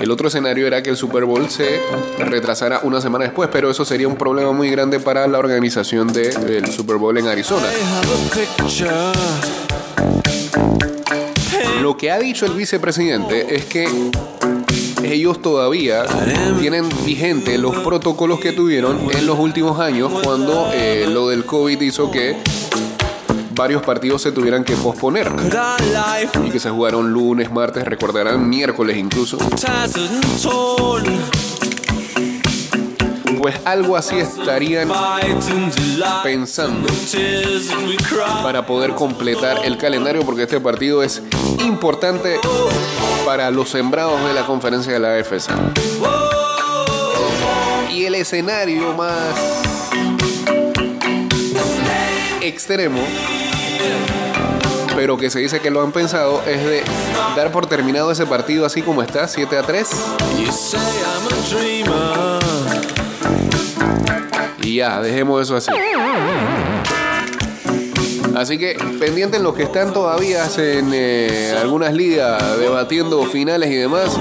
El 0.00 0.10
otro 0.10 0.28
escenario 0.28 0.66
era 0.66 0.82
que 0.82 0.88
el 0.88 0.96
Super 0.96 1.26
Bowl 1.26 1.50
se 1.50 1.82
retrasara 2.18 2.80
una 2.84 3.02
semana 3.02 3.24
después, 3.24 3.50
pero 3.52 3.70
eso 3.70 3.84
sería 3.84 4.08
un 4.08 4.16
problema 4.16 4.52
muy 4.52 4.70
grande 4.70 4.98
para 5.00 5.26
la 5.26 5.38
organización 5.38 6.10
del 6.10 6.72
Super 6.72 6.96
Bowl 6.96 7.18
en 7.18 7.26
Arizona. 7.26 7.66
Lo 11.82 11.96
que 11.98 12.10
ha 12.10 12.18
dicho 12.18 12.46
el 12.46 12.52
vicepresidente 12.52 13.54
es 13.54 13.66
que 13.66 13.86
ellos 15.04 15.40
todavía 15.40 16.04
tienen 16.60 16.88
vigente 17.04 17.58
los 17.58 17.76
protocolos 17.78 18.40
que 18.40 18.52
tuvieron 18.52 18.98
en 19.12 19.26
los 19.26 19.38
últimos 19.38 19.80
años 19.80 20.12
cuando 20.22 20.70
eh, 20.72 21.06
lo 21.08 21.28
del 21.28 21.44
COVID 21.44 21.80
hizo 21.80 22.10
que 22.10 22.36
varios 23.52 23.82
partidos 23.82 24.22
se 24.22 24.32
tuvieran 24.32 24.64
que 24.64 24.74
posponer. 24.76 25.30
Y 26.46 26.50
que 26.50 26.60
se 26.60 26.70
jugaron 26.70 27.12
lunes, 27.12 27.50
martes, 27.50 27.84
recordarán 27.84 28.48
miércoles 28.48 28.96
incluso. 28.96 29.38
Pues 33.38 33.54
algo 33.64 33.96
así 33.96 34.18
estarían 34.18 34.90
pensando 36.22 36.88
para 38.42 38.66
poder 38.66 38.94
completar 38.94 39.64
el 39.64 39.78
calendario 39.78 40.22
porque 40.24 40.42
este 40.42 40.60
partido 40.60 41.02
es 41.02 41.22
importante 41.64 42.38
para 43.24 43.50
los 43.50 43.70
sembrados 43.70 44.24
de 44.24 44.34
la 44.34 44.44
conferencia 44.44 44.92
de 44.92 44.98
la 44.98 45.14
AFC. 45.14 45.50
Y 47.92 48.04
el 48.04 48.16
escenario 48.16 48.92
más 48.94 49.34
extremo, 52.42 53.00
pero 54.96 55.16
que 55.16 55.30
se 55.30 55.38
dice 55.38 55.60
que 55.60 55.70
lo 55.70 55.82
han 55.82 55.92
pensado, 55.92 56.42
es 56.46 56.64
de 56.64 56.82
dar 57.36 57.52
por 57.52 57.66
terminado 57.66 58.10
ese 58.10 58.26
partido 58.26 58.66
así 58.66 58.82
como 58.82 59.02
está, 59.02 59.28
7 59.28 59.58
a 59.58 59.62
3. 59.62 59.88
Ya, 64.78 65.00
dejemos 65.02 65.42
eso 65.42 65.56
así. 65.56 65.72
Así 68.36 68.58
que 68.58 68.76
pendientes 69.00 69.40
los 69.40 69.52
que 69.56 69.64
están 69.64 69.92
todavía 69.92 70.44
en 70.56 70.92
eh, 70.94 71.58
algunas 71.60 71.92
ligas 71.92 72.40
debatiendo 72.60 73.24
finales 73.24 73.72
y 73.72 73.74
demás. 73.74 74.16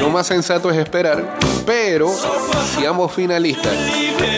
Lo 0.00 0.08
más 0.08 0.26
sensato 0.26 0.70
es 0.70 0.78
esperar, 0.78 1.36
pero 1.66 2.10
si 2.74 2.86
ambos 2.86 3.12
finalistas 3.12 3.74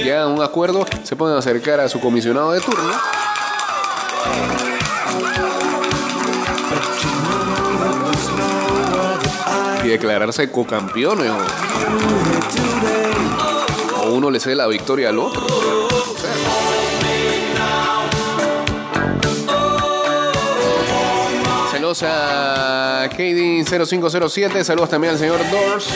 llegan 0.02 0.22
a 0.22 0.26
un 0.26 0.42
acuerdo, 0.42 0.84
se 1.04 1.14
pueden 1.14 1.38
acercar 1.38 1.78
a 1.78 1.88
su 1.88 2.00
comisionado 2.00 2.50
de 2.50 2.60
turno. 2.60 2.90
Y 9.84 9.88
declararse 9.90 10.50
cocampeones. 10.50 11.30
O, 11.30 11.36
o 11.36 13.07
uno 14.08 14.30
le 14.30 14.40
cede 14.40 14.54
la 14.54 14.66
victoria 14.66 15.08
al 15.10 15.18
otro. 15.18 15.46
O 15.46 16.16
sea, 16.16 16.32
Saludos 21.70 22.02
a 22.02 23.08
KD0507. 23.10 24.64
Saludos 24.64 24.90
también 24.90 25.12
al 25.12 25.18
señor 25.18 25.38
Doors. 25.50 25.88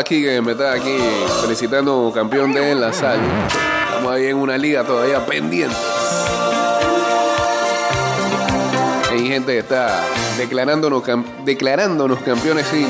Aquí 0.00 0.22
que 0.22 0.40
me 0.40 0.52
está 0.52 0.72
aquí 0.72 0.96
felicitando 1.42 2.10
campeón 2.14 2.52
de 2.52 2.74
la 2.74 2.92
sal. 2.92 3.20
Estamos 3.86 4.12
ahí 4.12 4.26
en 4.26 4.36
una 4.36 4.56
liga 4.56 4.82
todavía 4.82 5.24
pendiente. 5.26 5.76
Hay 9.10 9.28
gente 9.28 9.52
que 9.52 9.58
está 9.58 10.02
declarándonos, 10.38 11.02
declarándonos 11.44 12.18
campeones 12.20 12.66
sin 12.68 12.88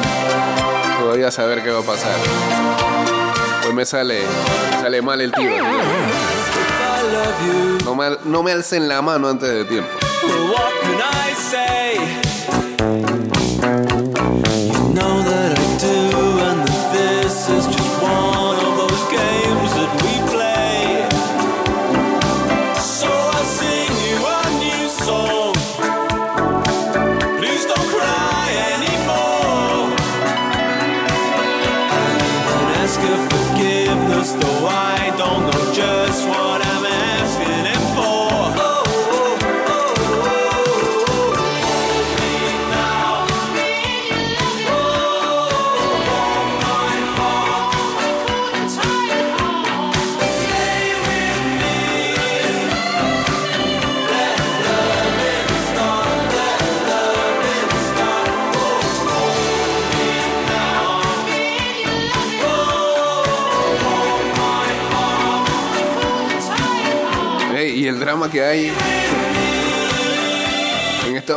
todavía 1.00 1.30
saber 1.30 1.62
qué 1.62 1.70
va 1.70 1.80
a 1.80 1.82
pasar. 1.82 2.14
Pues 3.62 3.74
me 3.74 3.84
sale, 3.84 4.20
sale 4.80 5.02
mal 5.02 5.20
el 5.20 5.32
tiro. 5.32 5.64
No 7.84 7.94
me, 7.96 8.04
no 8.24 8.42
me 8.42 8.52
alcen 8.52 8.88
la 8.88 9.02
mano 9.02 9.28
antes 9.28 9.48
de 9.48 9.64
tiempo. 9.64 9.90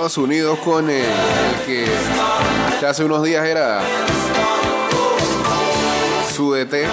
Estados 0.03 0.17
Unidos 0.17 0.59
con 0.59 0.89
eh, 0.89 1.01
el 1.01 1.65
que 1.65 2.85
hace 2.85 3.05
unos 3.05 3.23
días 3.23 3.45
era 3.45 3.81
su 6.29 6.51
DT. 6.51 6.85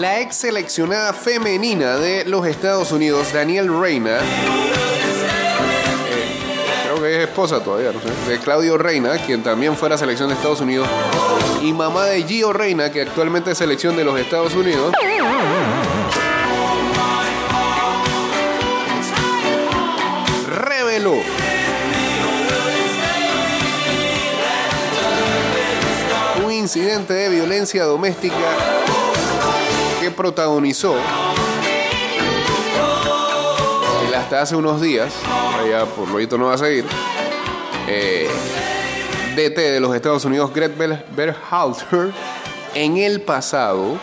La 0.00 0.20
ex 0.20 0.34
seleccionada 0.34 1.12
femenina 1.12 1.94
de 1.94 2.24
los 2.24 2.44
Estados 2.44 2.90
Unidos, 2.90 3.32
Daniel 3.32 3.68
Reina, 3.80 4.18
eh, 4.18 4.20
que 6.98 7.16
es 7.22 7.28
esposa 7.28 7.62
todavía, 7.62 7.92
no 7.92 8.00
sé, 8.00 8.32
de 8.32 8.38
Claudio 8.40 8.76
Reina, 8.76 9.16
quien 9.18 9.44
también 9.44 9.76
fuera 9.76 9.96
selección 9.96 10.28
de 10.28 10.34
Estados 10.34 10.60
Unidos, 10.60 10.88
y 11.62 11.72
mamá 11.72 12.06
de 12.06 12.24
Gio 12.24 12.52
Reina, 12.52 12.90
que 12.90 13.02
actualmente 13.02 13.52
es 13.52 13.58
selección 13.58 13.96
de 13.96 14.02
los 14.02 14.18
Estados 14.18 14.54
Unidos. 14.54 14.92
Un 26.44 26.52
incidente 26.52 27.14
de 27.14 27.28
violencia 27.28 27.84
doméstica 27.84 28.34
que 30.00 30.10
protagonizó 30.10 30.96
hasta 34.20 34.42
hace 34.42 34.54
unos 34.56 34.80
días, 34.80 35.12
por 35.96 36.08
lo 36.08 36.38
no 36.38 36.46
va 36.46 36.54
a 36.54 36.58
seguir, 36.58 36.84
eh, 37.88 38.28
DT 39.34 39.58
de 39.58 39.80
los 39.80 39.94
Estados 39.94 40.24
Unidos, 40.24 40.52
Greg 40.54 40.72
Berhalter, 40.76 42.12
en 42.74 42.98
el 42.98 43.22
pasado, 43.22 43.98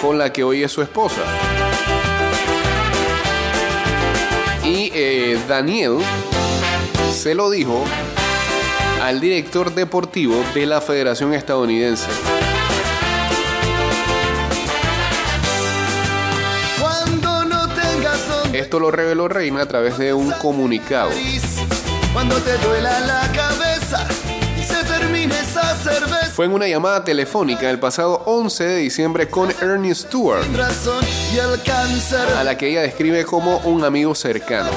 con 0.00 0.18
la 0.18 0.32
que 0.32 0.44
hoy 0.44 0.62
es 0.62 0.72
su 0.72 0.82
esposa. 0.82 1.22
Eh, 4.98 5.38
Daniel 5.46 5.98
se 7.12 7.34
lo 7.34 7.50
dijo 7.50 7.84
al 9.02 9.20
director 9.20 9.74
deportivo 9.74 10.42
de 10.54 10.64
la 10.64 10.80
Federación 10.80 11.34
Estadounidense. 11.34 12.08
No 17.50 18.54
Esto 18.54 18.80
lo 18.80 18.90
reveló 18.90 19.28
Reina 19.28 19.60
a 19.62 19.66
través 19.66 19.98
de 19.98 20.14
un 20.14 20.30
comunicado. 20.40 21.10
cuando 22.14 22.36
te 22.36 22.56
duela 22.56 23.00
la 23.00 23.30
cabeza 23.32 24.08
y 24.58 24.62
se 24.62 24.82
termine 24.84 25.38
esa 25.38 25.76
cerveza. 25.76 26.25
Fue 26.36 26.44
en 26.44 26.52
una 26.52 26.68
llamada 26.68 27.02
telefónica 27.02 27.70
el 27.70 27.78
pasado 27.78 28.22
11 28.26 28.64
de 28.64 28.76
diciembre 28.76 29.26
con 29.30 29.50
Ernie 29.62 29.94
Stewart, 29.94 30.44
a 32.36 32.44
la 32.44 32.58
que 32.58 32.68
ella 32.68 32.82
describe 32.82 33.24
como 33.24 33.56
un 33.60 33.82
amigo 33.82 34.14
cercano. 34.14 34.68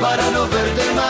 para 0.00 0.30
no 0.30 0.48
verte 0.48 0.94
más, 0.94 1.07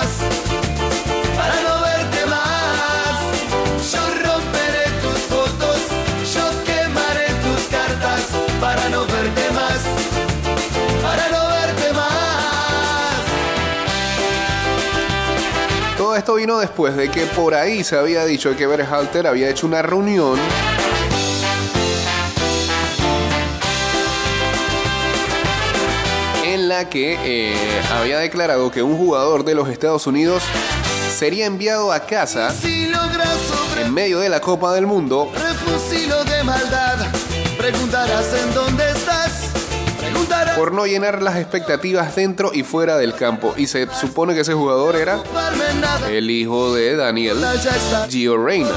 vino 16.38 16.60
después 16.60 16.94
de 16.96 17.10
que 17.10 17.26
por 17.26 17.52
ahí 17.52 17.82
se 17.82 17.96
había 17.96 18.24
dicho 18.24 18.56
que 18.56 18.64
Berhalter 18.64 19.26
había 19.26 19.50
hecho 19.50 19.66
una 19.66 19.82
reunión. 19.82 20.38
En 26.44 26.68
la 26.68 26.88
que 26.88 27.18
eh, 27.24 27.82
había 27.90 28.20
declarado 28.20 28.70
que 28.70 28.84
un 28.84 28.96
jugador 28.96 29.44
de 29.44 29.56
los 29.56 29.68
Estados 29.68 30.06
Unidos 30.06 30.44
sería 31.12 31.46
enviado 31.46 31.90
a 31.90 32.06
casa 32.06 32.54
en 33.80 33.92
medio 33.92 34.20
de 34.20 34.28
la 34.28 34.40
Copa 34.40 34.72
del 34.74 34.86
Mundo. 34.86 35.32
refusilo 35.34 36.22
de 36.22 36.44
maldad, 36.44 36.98
preguntarás 37.58 38.32
en 38.32 38.54
dónde 38.54 38.87
por 40.58 40.72
no 40.72 40.86
llenar 40.86 41.22
las 41.22 41.36
expectativas 41.36 42.16
dentro 42.16 42.50
y 42.52 42.64
fuera 42.64 42.96
del 42.96 43.14
campo. 43.14 43.54
Y 43.56 43.68
se 43.68 43.86
supone 43.94 44.34
que 44.34 44.40
ese 44.40 44.54
jugador 44.54 44.96
era 44.96 45.20
el 46.10 46.28
hijo 46.28 46.74
de 46.74 46.96
Daniel. 46.96 47.38
Gio 48.10 48.36
Reyna. 48.44 48.70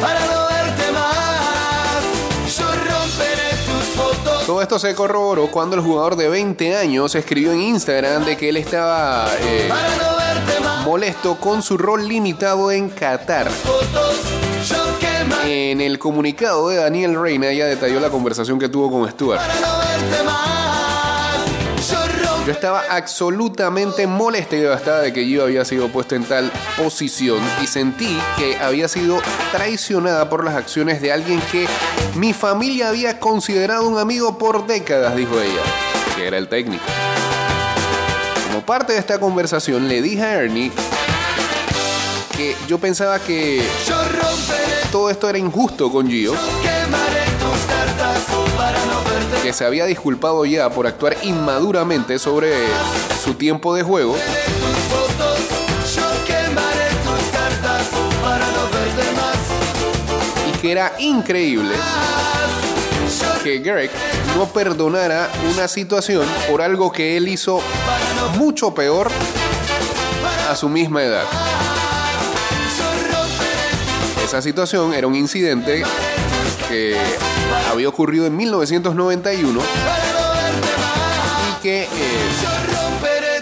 Para 0.00 0.24
no 0.24 0.46
verte 0.48 0.92
más. 0.92 2.56
Yo 2.56 2.64
romperé 2.64 3.50
tus 3.66 3.84
fotos. 3.94 4.46
Todo 4.46 4.62
esto 4.62 4.78
se 4.78 4.94
corroboró 4.94 5.48
cuando 5.48 5.76
el 5.76 5.82
jugador 5.82 6.16
de 6.16 6.30
20 6.30 6.76
años 6.76 7.14
escribió 7.14 7.52
en 7.52 7.60
Instagram 7.60 8.24
de 8.24 8.38
que 8.38 8.48
él 8.48 8.56
estaba 8.56 9.28
eh, 9.42 9.68
molesto 10.84 11.36
con 11.36 11.62
su 11.62 11.78
rol 11.78 12.08
limitado 12.08 12.70
en 12.72 12.90
Qatar. 12.90 13.50
En 15.44 15.80
el 15.80 15.98
comunicado 15.98 16.68
de 16.68 16.76
Daniel 16.76 17.20
Reina 17.20 17.52
ya 17.52 17.66
detalló 17.66 18.00
la 18.00 18.10
conversación 18.10 18.58
que 18.58 18.68
tuvo 18.68 18.90
con 18.90 19.08
Stuart. 19.08 19.40
Yo 22.46 22.52
estaba 22.52 22.84
absolutamente 22.90 24.06
molesta 24.06 24.56
y 24.56 24.60
devastada 24.60 25.02
de 25.02 25.12
que 25.12 25.28
yo 25.28 25.44
había 25.44 25.64
sido 25.64 25.88
puesto 25.88 26.14
en 26.14 26.24
tal 26.24 26.50
posición 26.76 27.38
y 27.62 27.66
sentí 27.66 28.18
que 28.36 28.56
había 28.56 28.88
sido 28.88 29.20
traicionada 29.52 30.28
por 30.28 30.44
las 30.44 30.56
acciones 30.56 31.00
de 31.02 31.12
alguien 31.12 31.40
que 31.52 31.66
mi 32.16 32.32
familia 32.32 32.88
había 32.88 33.20
considerado 33.20 33.86
un 33.86 33.98
amigo 33.98 34.38
por 34.38 34.66
décadas, 34.66 35.14
dijo 35.14 35.38
ella, 35.38 35.62
que 36.16 36.26
era 36.26 36.38
el 36.38 36.48
técnico. 36.48 36.84
Parte 38.66 38.92
de 38.92 38.98
esta 38.98 39.18
conversación 39.18 39.88
le 39.88 40.00
dije 40.02 40.22
a 40.22 40.42
Ernie 40.42 40.70
que 42.36 42.56
yo 42.68 42.78
pensaba 42.78 43.18
que 43.18 43.62
todo 44.92 45.10
esto 45.10 45.28
era 45.28 45.38
injusto 45.38 45.90
con 45.90 46.08
Gio, 46.08 46.34
que 49.42 49.52
se 49.52 49.64
había 49.64 49.86
disculpado 49.86 50.44
ya 50.44 50.70
por 50.70 50.86
actuar 50.86 51.16
inmaduramente 51.22 52.18
sobre 52.18 52.52
su 53.22 53.34
tiempo 53.34 53.74
de 53.74 53.82
juego. 53.82 54.16
Y 60.48 60.58
que 60.58 60.72
era 60.72 60.92
increíble 60.98 61.74
que 63.42 63.58
Greg 63.58 63.90
no 64.36 64.46
perdonara 64.46 65.30
una 65.52 65.66
situación 65.66 66.26
por 66.50 66.62
algo 66.62 66.92
que 66.92 67.16
él 67.16 67.28
hizo 67.28 67.60
mucho 68.36 68.74
peor 68.74 69.08
a 70.48 70.56
su 70.56 70.68
misma 70.68 71.02
edad. 71.02 71.24
Esa 74.24 74.42
situación 74.42 74.94
era 74.94 75.06
un 75.06 75.14
incidente 75.14 75.82
que 76.68 76.96
había 77.70 77.88
ocurrido 77.88 78.26
en 78.26 78.36
1991 78.36 79.60
y 81.50 81.62
que 81.62 81.82
eh, 81.82 81.88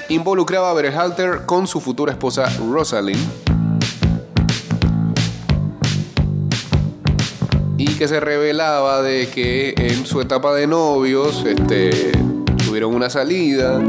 involucraba 0.08 0.70
a 0.70 0.74
Berhalter 0.74 1.44
con 1.44 1.66
su 1.66 1.80
futura 1.80 2.12
esposa 2.12 2.48
Rosalind. 2.70 3.48
y 7.78 7.86
que 7.94 8.08
se 8.08 8.18
revelaba 8.18 9.02
de 9.02 9.28
que 9.28 9.72
en 9.76 10.04
su 10.04 10.20
etapa 10.20 10.52
de 10.52 10.66
novios 10.66 11.44
este, 11.46 12.10
tuvieron 12.66 12.92
una 12.92 13.08
salida 13.08 13.80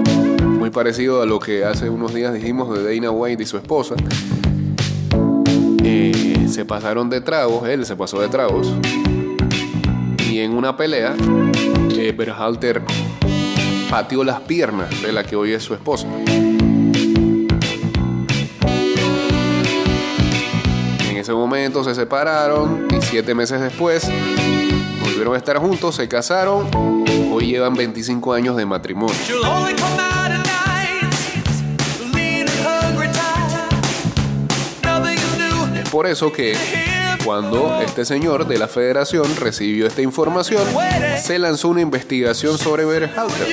parecido 0.72 1.22
a 1.22 1.26
lo 1.26 1.40
que 1.40 1.64
hace 1.66 1.90
unos 1.90 2.14
días 2.14 2.34
dijimos 2.34 2.76
de 2.78 2.84
Dana 2.84 3.12
White 3.12 3.44
y 3.44 3.46
su 3.46 3.58
esposa. 3.58 3.96
Eh, 5.84 6.48
se 6.50 6.66
pasaron 6.66 7.10
de 7.10 7.22
tragos, 7.22 7.68
él 7.68 7.86
se 7.86 7.96
pasó 7.96 8.20
de 8.20 8.28
tragos 8.28 8.74
y 10.30 10.40
en 10.40 10.52
una 10.52 10.78
pelea 10.78 11.16
eh, 11.92 12.14
Berhalter 12.16 12.84
pateó 13.90 14.24
las 14.24 14.42
piernas 14.42 15.02
de 15.02 15.12
la 15.12 15.24
que 15.24 15.36
hoy 15.36 15.54
es 15.54 15.64
su 15.64 15.74
esposa. 15.74 16.08
En 21.10 21.18
ese 21.18 21.34
momento 21.34 21.84
se 21.84 21.96
separaron 21.96 22.88
y 22.96 23.02
siete 23.02 23.34
meses 23.34 23.60
después 23.62 24.10
volvieron 25.02 25.34
a 25.34 25.38
estar 25.38 25.58
juntos, 25.58 25.96
se 25.96 26.08
casaron. 26.08 26.70
Hoy 27.32 27.48
llevan 27.48 27.74
25 27.74 28.34
años 28.34 28.56
de 28.56 28.66
matrimonio. 28.66 29.16
Por 35.92 36.08
eso 36.08 36.32
que 36.32 36.56
cuando 37.24 37.82
este 37.82 38.06
señor 38.06 38.48
de 38.48 38.58
la 38.58 38.68
federación 38.68 39.36
recibió 39.36 39.88
esta 39.88 40.02
información, 40.02 40.64
se 41.22 41.40
lanzó 41.40 41.70
una 41.70 41.82
investigación 41.82 42.58
sobre 42.58 42.86
Berhalter. 42.86 43.48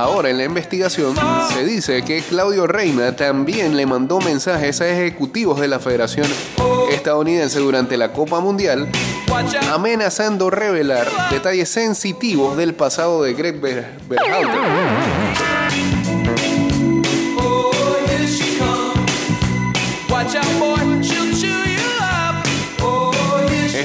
Ahora 0.00 0.30
en 0.30 0.38
la 0.38 0.44
investigación 0.44 1.14
se 1.52 1.64
dice 1.64 2.02
que 2.04 2.22
Claudio 2.22 2.66
Reina 2.66 3.14
también 3.16 3.76
le 3.76 3.86
mandó 3.86 4.18
mensajes 4.20 4.80
a 4.80 4.88
ejecutivos 4.88 5.60
de 5.60 5.68
la 5.68 5.78
Federación 5.78 6.26
estadounidense 6.90 7.58
durante 7.60 7.96
la 7.96 8.12
Copa 8.12 8.40
Mundial 8.40 8.88
amenazando 9.72 10.50
revelar 10.50 11.06
detalles 11.30 11.68
sensitivos 11.68 12.56
del 12.56 12.74
pasado 12.74 13.22
de 13.22 13.34
Greg 13.34 13.60
Ber- 13.60 13.86
Berhalter. 14.08 14.60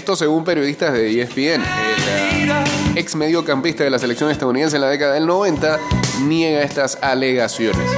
Esto 0.06 0.16
según 0.16 0.44
periodistas 0.44 0.94
de 0.94 1.20
ESPN. 1.20 1.64
El 1.64 2.52
uh, 2.52 2.54
ex 2.94 3.16
mediocampista 3.16 3.84
de 3.84 3.90
la 3.90 3.98
selección 3.98 4.30
estadounidense 4.30 4.76
en 4.76 4.84
la 4.84 4.90
década 4.90 5.16
del 5.16 5.26
90 5.26 5.80
niega 6.26 6.62
estas 6.62 7.00
alegaciones. 7.02 7.90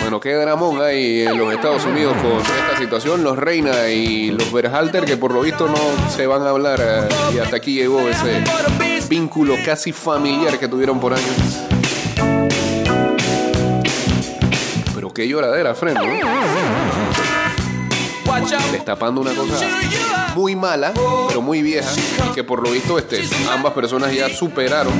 Bueno, 0.00 0.20
qué 0.20 0.32
dramón 0.32 0.80
hay 0.80 1.24
en 1.24 1.36
los 1.36 1.52
Estados 1.52 1.84
Unidos 1.84 2.16
con 2.22 2.40
esta 2.40 2.78
situación. 2.78 3.22
Los 3.22 3.36
Reina 3.36 3.90
y 3.90 4.30
los 4.30 4.50
Berhalter, 4.50 5.04
que 5.04 5.18
por 5.18 5.34
lo 5.34 5.42
visto 5.42 5.68
no 5.68 6.10
se 6.10 6.26
van 6.26 6.40
a 6.44 6.48
hablar. 6.48 6.80
eh, 6.80 7.08
y 7.34 7.40
hasta 7.40 7.56
aquí 7.56 7.74
llegó 7.74 8.00
ese 8.08 8.42
vínculo 9.10 9.56
casi 9.66 9.92
familiar 9.92 10.58
que 10.58 10.66
tuvieron 10.66 10.98
por 10.98 11.12
años. 11.12 11.73
Qué 15.14 15.28
lloradera, 15.28 15.74
Fred, 15.74 15.94
¿no? 15.94 16.02
Destapando 18.72 19.20
una 19.20 19.32
cosa 19.32 19.66
muy 20.34 20.56
mala, 20.56 20.92
pero 21.28 21.40
muy 21.40 21.62
vieja, 21.62 21.88
y 22.28 22.34
que 22.34 22.42
por 22.42 22.62
lo 22.62 22.72
visto 22.72 22.98
este, 22.98 23.22
ambas 23.50 23.72
personas 23.72 24.12
ya 24.12 24.28
superaron. 24.28 24.92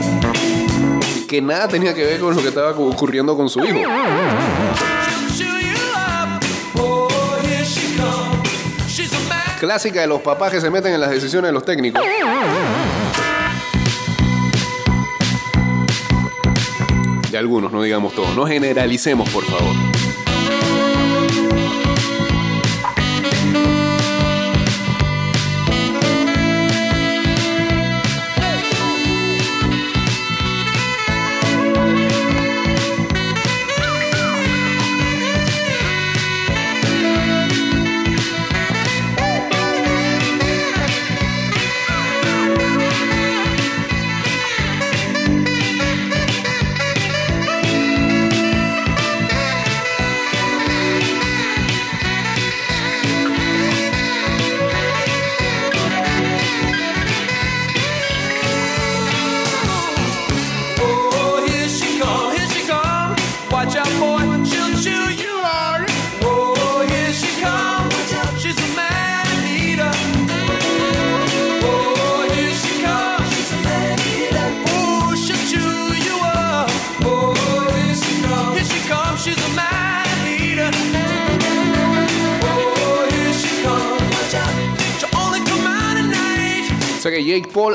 Que 1.28 1.42
nada 1.42 1.66
tenía 1.66 1.92
que 1.94 2.04
ver 2.04 2.20
con 2.20 2.34
lo 2.34 2.42
que 2.42 2.48
estaba 2.48 2.70
ocurriendo 2.70 3.36
con 3.36 3.48
su 3.48 3.60
hijo. 3.64 3.80
Clásica 9.58 10.00
de 10.02 10.06
los 10.06 10.20
papás 10.20 10.52
que 10.52 10.60
se 10.60 10.70
meten 10.70 10.94
en 10.94 11.00
las 11.00 11.10
decisiones 11.10 11.48
de 11.48 11.52
los 11.52 11.64
técnicos. 11.64 12.02
De 17.30 17.38
algunos, 17.38 17.72
no 17.72 17.82
digamos 17.82 18.14
todos. 18.14 18.36
No 18.36 18.46
generalicemos, 18.46 19.28
por 19.30 19.44
favor. 19.44 19.93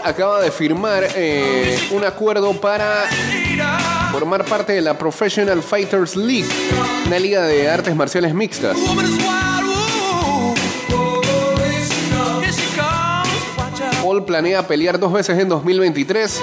Acaba 0.09 0.41
de 0.41 0.49
firmar 0.49 1.07
eh, 1.15 1.77
un 1.91 2.03
acuerdo 2.03 2.59
para 2.59 3.05
formar 4.11 4.43
parte 4.43 4.73
de 4.73 4.81
la 4.81 4.97
Professional 4.97 5.61
Fighters 5.61 6.15
League, 6.15 6.49
una 7.05 7.19
liga 7.19 7.43
de 7.43 7.69
artes 7.69 7.95
marciales 7.95 8.33
mixtas. 8.33 8.75
Paul 14.01 14.25
planea 14.25 14.65
pelear 14.65 14.99
dos 14.99 15.13
veces 15.13 15.37
en 15.37 15.47
2023, 15.47 16.41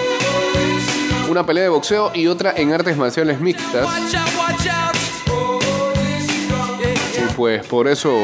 una 1.29 1.45
pelea 1.45 1.65
de 1.65 1.69
boxeo 1.69 2.13
y 2.15 2.29
otra 2.29 2.55
en 2.57 2.73
artes 2.73 2.97
marciales 2.97 3.41
mixtas. 3.41 3.89
Y 7.19 7.33
pues 7.35 7.67
por 7.67 7.89
eso 7.89 8.17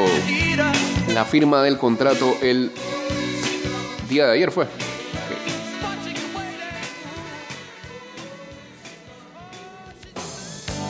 la 1.13 1.25
firma 1.25 1.63
del 1.63 1.79
contrato 1.79 2.37
el 2.41 2.71
día 4.09 4.27
de 4.27 4.35
ayer 4.35 4.53
fue. 4.53 4.67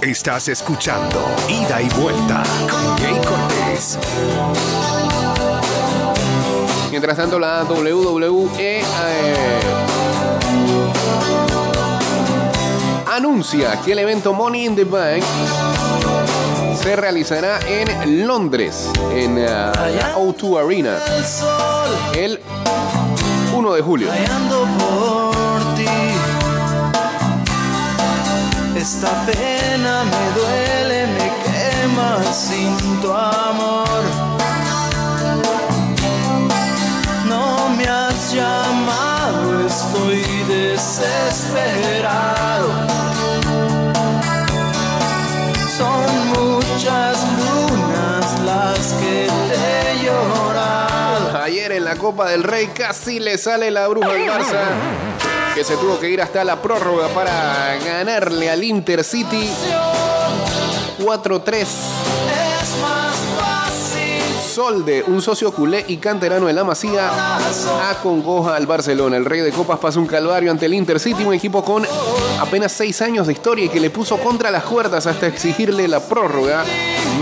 Estás 0.02 0.48
escuchando 0.48 1.24
Ida 1.48 1.80
y 1.80 1.88
Vuelta 1.90 2.42
con 2.68 2.98
Jay 2.98 3.14
Cortés. 3.24 3.96
Mientras 6.90 7.16
tanto, 7.16 7.38
la 7.38 7.62
WWE 7.62 8.50
eh, 8.58 8.82
anuncia 13.14 13.80
que 13.80 13.92
el 13.92 14.00
evento 14.00 14.32
Money 14.32 14.66
in 14.66 14.74
the 14.74 14.82
Bank 14.82 15.22
se 16.82 16.96
realizará 16.96 17.60
en 17.68 18.26
Londres, 18.26 18.90
en 19.14 19.38
eh, 19.38 19.46
la 19.46 20.16
O2 20.16 20.64
Arena, 20.64 20.98
el 22.16 22.40
1 23.54 23.72
de 23.72 23.82
julio. 23.82 24.08
Esta 28.74 29.24
pena 29.26 29.61
me 30.04 30.30
duele, 30.38 31.06
me 31.06 31.30
quema 31.44 32.10
sin 32.32 32.76
tu 33.00 33.10
amor. 33.12 34.02
No 37.28 37.68
me 37.76 37.84
has 37.88 38.32
llamado, 38.32 39.66
estoy 39.66 40.22
desesperado. 40.48 42.68
Son 45.78 46.06
muchas 46.36 47.16
lunas 47.46 48.24
las 48.44 48.92
que 48.94 49.28
te 49.48 49.90
he 49.90 49.92
llorado. 50.04 51.24
Ayer 51.42 51.72
en 51.72 51.84
la 51.84 51.96
Copa 51.96 52.28
del 52.30 52.42
Rey 52.44 52.68
casi 52.68 53.18
le 53.18 53.36
sale 53.38 53.70
la 53.70 53.88
bruja 53.88 54.08
al 54.08 54.26
Barça, 54.26 54.60
que 55.54 55.64
se 55.64 55.76
tuvo 55.76 55.98
que 55.98 56.08
ir 56.08 56.22
hasta 56.22 56.44
la 56.44 56.62
prórroga 56.62 57.08
para 57.08 57.76
ganarle 57.84 58.50
al 58.50 58.64
Intercity 58.64 59.50
4-3. 60.98 61.60
Es 61.60 61.68
más 62.80 63.16
fácil. 63.38 64.22
Solde, 64.50 65.04
un 65.06 65.20
socio 65.20 65.52
culé 65.52 65.84
y 65.88 65.98
canterano 65.98 66.46
de 66.46 66.52
la 66.54 66.64
Masía, 66.64 67.10
acongoja 67.90 68.56
al 68.56 68.66
Barcelona. 68.66 69.16
El 69.16 69.24
rey 69.24 69.40
de 69.40 69.50
copas 69.50 69.78
pasa 69.78 69.98
un 69.98 70.06
calvario 70.06 70.50
ante 70.50 70.66
el 70.66 70.74
Intercity, 70.74 71.24
un 71.24 71.34
equipo 71.34 71.62
con 71.62 71.84
apenas 72.40 72.72
seis 72.72 73.02
años 73.02 73.26
de 73.26 73.34
historia 73.34 73.66
y 73.66 73.68
que 73.68 73.80
le 73.80 73.90
puso 73.90 74.18
contra 74.18 74.50
las 74.50 74.64
cuerdas 74.64 75.06
hasta 75.06 75.26
exigirle 75.26 75.86
la 75.86 76.00
prórroga, 76.00 76.64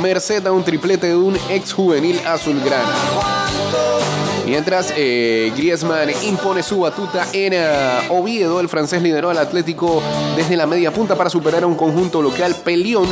merced 0.01 0.47
a 0.47 0.53
un 0.53 0.63
triplete 0.63 1.09
de 1.09 1.17
un 1.17 1.37
ex 1.49 1.73
juvenil 1.73 2.21
azulgrana. 2.27 4.00
Mientras 4.47 4.93
eh, 4.97 5.53
Griezmann 5.57 6.11
impone 6.25 6.63
su 6.63 6.81
batuta 6.81 7.27
en 7.33 7.53
eh, 7.55 8.09
Oviedo, 8.09 8.61
el 8.61 8.69
francés 8.69 9.03
lideró 9.03 9.31
al 9.31 9.39
Atlético 9.39 10.03
desde 10.37 10.57
la 10.57 10.67
media 10.67 10.93
punta 10.93 11.15
para 11.15 11.31
superar 11.31 11.63
a 11.63 11.67
un 11.67 11.75
conjunto 11.75 12.23
local 12.23 12.55
peleón 12.65 13.09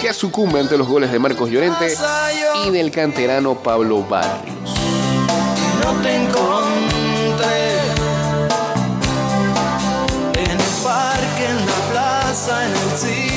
que 0.00 0.12
sucumbe 0.12 0.60
ante 0.60 0.78
los 0.78 0.86
goles 0.86 1.10
de 1.12 1.18
Marcos 1.18 1.50
Llorente 1.50 1.94
y 2.66 2.70
del 2.70 2.90
canterano 2.90 3.54
Pablo 3.56 4.02
Barrios. 4.02 4.74
no 5.84 6.02
te 6.02 6.14
en 10.40 10.50
el 10.50 10.58
parque, 10.84 11.44
en 11.48 11.66
la 11.66 11.90
plaza, 11.90 12.66
en 12.66 12.72
el 12.72 13.27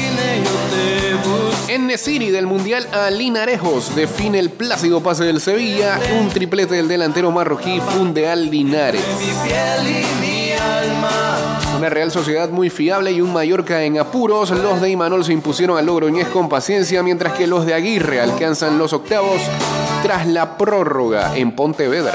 En 1.68 1.88
Nesiri 1.88 2.32
del 2.32 2.48
Mundial 2.48 2.88
a 2.92 3.10
Linarejos 3.10 3.96
define 3.96 4.40
el 4.40 4.50
plácido 4.50 5.02
pase 5.02 5.24
del 5.24 5.40
Sevilla, 5.40 6.00
un 6.20 6.30
triplete 6.30 6.76
del 6.76 6.88
delantero 6.88 7.32
marroquí 7.32 7.80
funde 7.80 8.28
al 8.28 8.50
Linares. 8.50 9.02
Una 11.78 11.90
Real 11.90 12.12
Sociedad 12.12 12.50
muy 12.50 12.70
fiable 12.70 13.12
y 13.12 13.22
un 13.22 13.34
Mallorca 13.34 13.84
en 13.84 13.98
apuros. 13.98 14.52
Los 14.52 14.82
de 14.82 14.90
Imanol 14.90 15.26
se 15.26 15.34
impusieron 15.34 15.78
al 15.78 15.86
Logroñés 15.86 16.28
con 16.28 16.50
paciencia, 16.50 17.02
mientras 17.02 17.34
que 17.34 17.48
los 17.48 17.66
de 17.66 17.74
Aguirre 17.74 18.22
alcanzan 18.22 18.78
los 18.78 18.94
octavos 18.94 19.42
tras 20.04 20.28
la 20.28 20.58
prórroga 20.58 21.36
en 21.38 21.54
Pontevedra. 21.54 22.14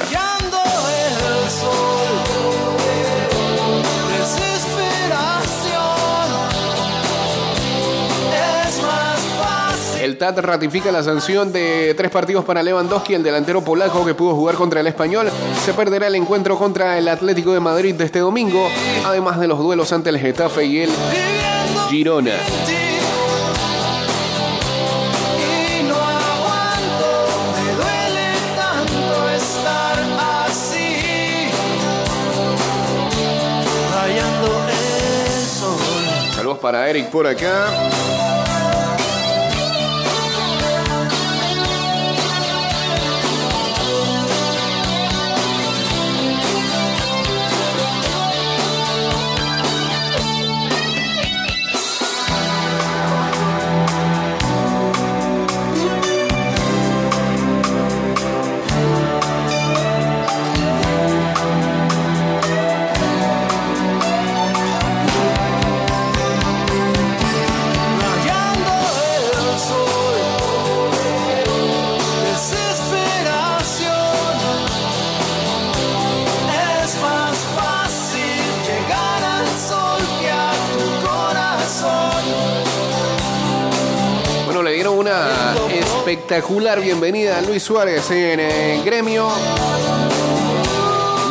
El 10.07 10.19
TAT 10.19 10.39
ratifica 10.39 10.93
la 10.93 11.03
sanción 11.03 11.53
de 11.53 11.93
tres 11.97 12.13
partidos 12.13 12.45
para 12.45 12.63
Lewandowski, 12.63 13.15
el 13.15 13.25
delantero 13.25 13.65
polaco 13.65 14.05
que 14.05 14.15
pudo 14.15 14.37
jugar 14.37 14.55
contra 14.55 14.79
el 14.79 14.87
español. 14.87 15.29
Se 15.65 15.75
perderá 15.75 16.07
el 16.07 16.15
encuentro 16.15 16.57
contra 16.57 16.97
el 16.97 17.09
Atlético 17.09 17.53
de 17.53 17.59
Madrid 17.59 17.93
de 17.93 18.05
este 18.05 18.21
domingo, 18.21 18.69
además 19.05 19.41
de 19.41 19.49
los 19.49 19.59
duelos 19.59 19.93
ante 19.93 20.11
el 20.11 20.21
Getafe 20.21 20.65
y 20.65 20.83
el 20.83 20.91
Girona. 21.91 22.35
Saludos 36.37 36.59
para 36.59 36.89
Eric 36.89 37.11
por 37.11 37.27
acá. 37.27 38.36
Espectacular 86.27 86.81
bienvenida 86.81 87.39
a 87.39 87.41
Luis 87.41 87.63
Suárez 87.63 88.11
en 88.11 88.41
eh, 88.41 88.83
gremio. 88.85 89.29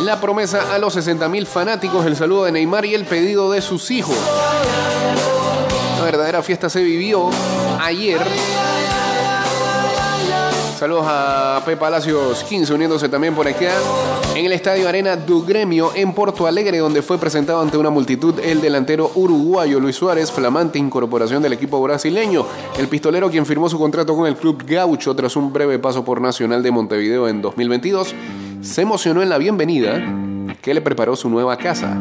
La 0.05 0.21
promesa 0.21 0.73
a 0.73 0.77
los 0.77 0.93
60 0.93 1.27
mil 1.27 1.45
fanáticos, 1.45 2.05
el 2.05 2.15
saludo 2.15 2.45
de 2.45 2.53
Neymar 2.53 2.85
y 2.85 2.95
el 2.95 3.03
pedido 3.03 3.51
de 3.51 3.61
sus 3.61 3.91
hijos. 3.91 4.15
Una 5.95 6.05
verdadera 6.05 6.41
fiesta 6.41 6.69
se 6.69 6.81
vivió 6.81 7.29
ayer. 7.81 8.21
Saludos 10.77 11.05
a 11.07 11.61
Pepe 11.63 11.77
Palacios 11.77 12.43
15 12.43 12.73
uniéndose 12.73 13.07
también 13.07 13.33
por 13.33 13.47
acá 13.47 13.71
en 14.35 14.45
el 14.45 14.51
Estadio 14.51 14.89
Arena 14.89 15.15
du 15.15 15.45
Gremio 15.45 15.91
en 15.95 16.11
Porto 16.11 16.47
Alegre 16.47 16.79
donde 16.79 17.01
fue 17.01 17.17
presentado 17.17 17.61
ante 17.61 17.77
una 17.77 17.89
multitud 17.89 18.37
el 18.43 18.59
delantero 18.59 19.09
uruguayo 19.15 19.79
Luis 19.79 19.95
Suárez, 19.95 20.33
flamante 20.33 20.77
incorporación 20.77 21.41
del 21.41 21.53
equipo 21.53 21.81
brasileño. 21.81 22.45
El 22.77 22.89
pistolero 22.89 23.31
quien 23.31 23.45
firmó 23.45 23.69
su 23.69 23.79
contrato 23.79 24.17
con 24.17 24.27
el 24.27 24.35
club 24.35 24.65
Gaucho 24.67 25.15
tras 25.15 25.37
un 25.37 25.53
breve 25.53 25.79
paso 25.79 26.03
por 26.03 26.19
Nacional 26.19 26.61
de 26.61 26.71
Montevideo 26.71 27.29
en 27.29 27.41
2022, 27.41 28.13
se 28.61 28.81
emocionó 28.81 29.21
en 29.21 29.29
la 29.29 29.37
bienvenida 29.37 30.03
que 30.61 30.73
le 30.73 30.81
preparó 30.81 31.15
su 31.15 31.29
nueva 31.29 31.55
casa. 31.57 31.97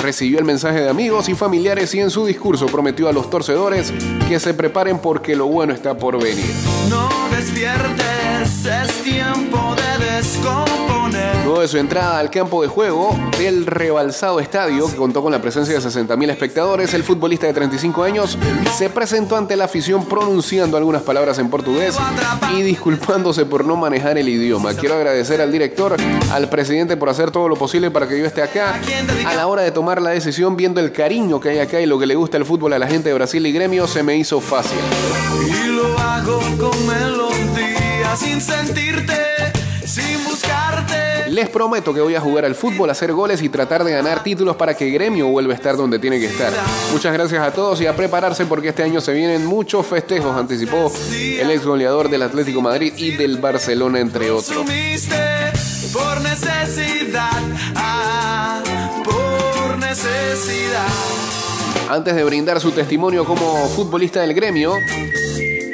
Recibió 0.00 0.38
el 0.38 0.44
mensaje 0.44 0.82
de 0.82 0.88
amigos 0.88 1.28
y 1.28 1.34
familiares 1.34 1.92
y 1.96 1.98
en 1.98 2.10
su 2.10 2.24
discurso 2.24 2.66
prometió 2.66 3.08
a 3.08 3.12
los 3.12 3.28
torcedores 3.28 3.92
que 4.30 4.38
se 4.38 4.54
preparen 4.54 5.00
porque 5.00 5.34
lo 5.34 5.48
bueno 5.48 5.72
está 5.72 5.98
por 5.98 6.16
venir. 6.22 6.54
No 6.88 7.08
despiertes, 7.34 8.64
es 8.64 9.02
tiempo 9.02 9.69
descomponer. 10.20 11.36
Luego 11.44 11.62
de 11.62 11.68
su 11.68 11.78
entrada 11.78 12.18
al 12.18 12.30
campo 12.30 12.60
de 12.60 12.68
juego 12.68 13.18
del 13.38 13.64
rebalsado 13.64 14.38
estadio, 14.38 14.86
que 14.86 14.96
contó 14.96 15.22
con 15.22 15.32
la 15.32 15.40
presencia 15.40 15.74
de 15.74 15.80
60.000 15.80 16.30
espectadores, 16.30 16.92
el 16.92 17.02
futbolista 17.02 17.46
de 17.46 17.54
35 17.54 18.02
años 18.02 18.36
se 18.76 18.90
presentó 18.90 19.36
ante 19.36 19.56
la 19.56 19.64
afición 19.64 20.04
pronunciando 20.04 20.76
algunas 20.76 21.02
palabras 21.02 21.38
en 21.38 21.48
portugués 21.48 21.96
y 22.54 22.62
disculpándose 22.62 23.46
por 23.46 23.64
no 23.64 23.76
manejar 23.76 24.18
el 24.18 24.28
idioma. 24.28 24.74
Quiero 24.74 24.96
agradecer 24.96 25.40
al 25.40 25.50
director, 25.50 25.96
al 26.30 26.50
presidente 26.50 26.98
por 26.98 27.08
hacer 27.08 27.30
todo 27.30 27.48
lo 27.48 27.56
posible 27.56 27.90
para 27.90 28.06
que 28.06 28.18
yo 28.18 28.26
esté 28.26 28.42
acá. 28.42 28.78
A 29.26 29.34
la 29.34 29.46
hora 29.46 29.62
de 29.62 29.70
tomar 29.70 30.02
la 30.02 30.10
decisión, 30.10 30.56
viendo 30.56 30.80
el 30.80 30.92
cariño 30.92 31.40
que 31.40 31.48
hay 31.48 31.58
acá 31.60 31.80
y 31.80 31.86
lo 31.86 31.98
que 31.98 32.06
le 32.06 32.14
gusta 32.14 32.36
el 32.36 32.44
fútbol 32.44 32.74
a 32.74 32.78
la 32.78 32.86
gente 32.86 33.08
de 33.08 33.14
Brasil 33.14 33.44
y 33.46 33.52
gremio, 33.52 33.86
se 33.86 34.02
me 34.02 34.16
hizo 34.16 34.40
fácil. 34.40 34.78
Y 35.48 35.68
lo 35.68 35.98
hago 35.98 36.40
con 36.58 36.86
melodía, 36.86 38.14
sin 38.16 38.40
sentirte, 38.40 39.14
sin 39.90 40.24
buscarte. 40.24 41.30
Les 41.30 41.48
prometo 41.48 41.92
que 41.92 42.00
voy 42.00 42.14
a 42.14 42.20
jugar 42.20 42.44
al 42.44 42.54
fútbol, 42.54 42.90
hacer 42.90 43.12
goles 43.12 43.42
y 43.42 43.48
tratar 43.48 43.82
de 43.84 43.92
ganar 43.92 44.22
títulos 44.22 44.56
para 44.56 44.74
que 44.74 44.88
Gremio 44.90 45.28
vuelva 45.28 45.52
a 45.52 45.56
estar 45.56 45.76
donde 45.76 45.98
tiene 45.98 46.18
que 46.20 46.26
estar. 46.26 46.52
Muchas 46.92 47.12
gracias 47.12 47.42
a 47.42 47.52
todos 47.52 47.80
y 47.80 47.86
a 47.86 47.96
prepararse 47.96 48.46
porque 48.46 48.68
este 48.68 48.82
año 48.82 49.00
se 49.00 49.12
vienen 49.12 49.44
muchos 49.44 49.86
festejos, 49.86 50.36
anticipó 50.36 50.92
el 51.12 51.50
ex 51.50 51.64
goleador 51.64 52.08
del 52.08 52.22
Atlético 52.22 52.60
Madrid 52.60 52.92
y 52.96 53.16
del 53.16 53.38
Barcelona, 53.38 54.00
entre 54.00 54.30
otros. 54.30 54.64
Por 55.92 56.20
necesidad, 56.20 57.30
ah, 57.74 58.62
por 59.04 59.78
necesidad. 59.78 60.86
Antes 61.88 62.14
de 62.14 62.22
brindar 62.22 62.60
su 62.60 62.70
testimonio 62.70 63.24
como 63.24 63.68
futbolista 63.68 64.20
del 64.20 64.34
gremio, 64.34 64.74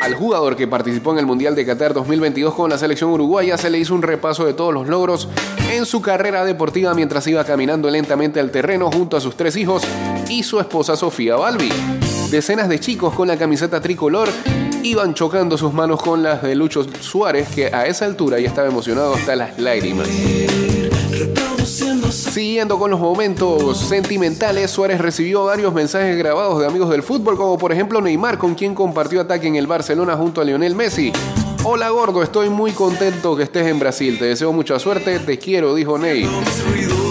al 0.00 0.14
jugador 0.14 0.56
que 0.56 0.66
participó 0.66 1.12
en 1.12 1.18
el 1.18 1.26
Mundial 1.26 1.54
de 1.54 1.64
Qatar 1.64 1.94
2022 1.94 2.54
con 2.54 2.70
la 2.70 2.78
selección 2.78 3.10
uruguaya 3.10 3.56
se 3.58 3.70
le 3.70 3.78
hizo 3.78 3.94
un 3.94 4.02
repaso 4.02 4.44
de 4.44 4.54
todos 4.54 4.72
los 4.72 4.88
logros 4.88 5.28
en 5.72 5.86
su 5.86 6.00
carrera 6.00 6.44
deportiva 6.44 6.94
mientras 6.94 7.26
iba 7.26 7.44
caminando 7.44 7.90
lentamente 7.90 8.40
al 8.40 8.50
terreno 8.50 8.90
junto 8.90 9.16
a 9.16 9.20
sus 9.20 9.36
tres 9.36 9.56
hijos 9.56 9.82
y 10.28 10.42
su 10.42 10.60
esposa 10.60 10.96
Sofía 10.96 11.36
Balbi. 11.36 11.70
Decenas 12.30 12.68
de 12.68 12.80
chicos 12.80 13.14
con 13.14 13.28
la 13.28 13.36
camiseta 13.36 13.80
tricolor 13.80 14.28
iban 14.82 15.14
chocando 15.14 15.56
sus 15.58 15.72
manos 15.72 16.02
con 16.02 16.22
las 16.22 16.42
de 16.42 16.54
Lucho 16.54 16.84
Suárez, 17.00 17.48
que 17.54 17.66
a 17.66 17.86
esa 17.86 18.04
altura 18.04 18.38
ya 18.38 18.48
estaba 18.48 18.68
emocionado 18.68 19.14
hasta 19.14 19.36
las 19.36 19.58
lágrimas. 19.58 20.08
Siguiendo 22.10 22.78
con 22.78 22.90
los 22.90 23.00
momentos 23.00 23.78
sentimentales, 23.78 24.70
Suárez 24.70 25.00
recibió 25.00 25.44
varios 25.44 25.74
mensajes 25.74 26.16
grabados 26.16 26.60
de 26.60 26.66
amigos 26.66 26.90
del 26.90 27.02
fútbol, 27.02 27.36
como 27.36 27.58
por 27.58 27.72
ejemplo 27.72 28.00
Neymar, 28.00 28.38
con 28.38 28.54
quien 28.54 28.74
compartió 28.74 29.20
ataque 29.20 29.48
en 29.48 29.56
el 29.56 29.66
Barcelona 29.66 30.16
junto 30.16 30.40
a 30.40 30.44
Lionel 30.44 30.74
Messi. 30.74 31.12
Hola 31.64 31.90
gordo, 31.90 32.22
estoy 32.22 32.48
muy 32.48 32.70
contento 32.70 33.36
que 33.36 33.42
estés 33.42 33.66
en 33.66 33.80
Brasil, 33.80 34.18
te 34.18 34.26
deseo 34.26 34.52
mucha 34.52 34.78
suerte, 34.78 35.18
te 35.18 35.38
quiero, 35.38 35.74
dijo 35.74 35.98
Ney. 35.98 36.28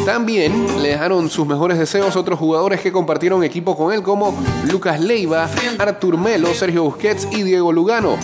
También 0.05 0.81
le 0.81 0.89
dejaron 0.89 1.29
sus 1.29 1.45
mejores 1.45 1.77
deseos 1.77 2.15
otros 2.15 2.39
jugadores 2.39 2.79
que 2.79 2.91
compartieron 2.91 3.43
equipo 3.43 3.75
con 3.75 3.91
él 3.91 4.01
como 4.01 4.33
Lucas 4.71 4.99
Leiva, 5.01 5.49
Artur 5.77 6.17
Melo, 6.17 6.53
Sergio 6.53 6.83
Busquets 6.83 7.27
y 7.31 7.43
Diego 7.43 7.73
Lugano. 7.73 8.17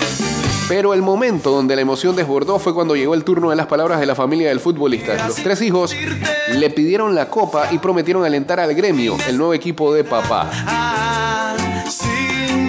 Pero 0.72 0.94
el 0.94 1.02
momento 1.02 1.52
donde 1.52 1.76
la 1.76 1.82
emoción 1.82 2.16
desbordó 2.16 2.58
fue 2.58 2.74
cuando 2.74 2.96
llegó 2.96 3.14
el 3.14 3.26
turno 3.26 3.50
de 3.50 3.58
las 3.58 3.68
palabras 3.68 4.00
de 4.00 4.06
la 4.06 4.16
familia 4.16 4.48
del 4.48 4.62
futbolista. 4.62 5.28
Los 5.28 5.36
tres 5.36 5.62
hijos 5.62 5.94
le 6.48 6.70
pidieron 6.70 7.14
la 7.14 7.28
copa 7.28 7.68
y 7.74 7.78
prometieron 7.78 8.24
alentar 8.24 8.58
al 8.62 8.74
gremio, 8.74 9.18
el 9.28 9.38
nuevo 9.38 9.54
equipo 9.54 9.94
de 9.94 10.06
papá. 10.06 10.50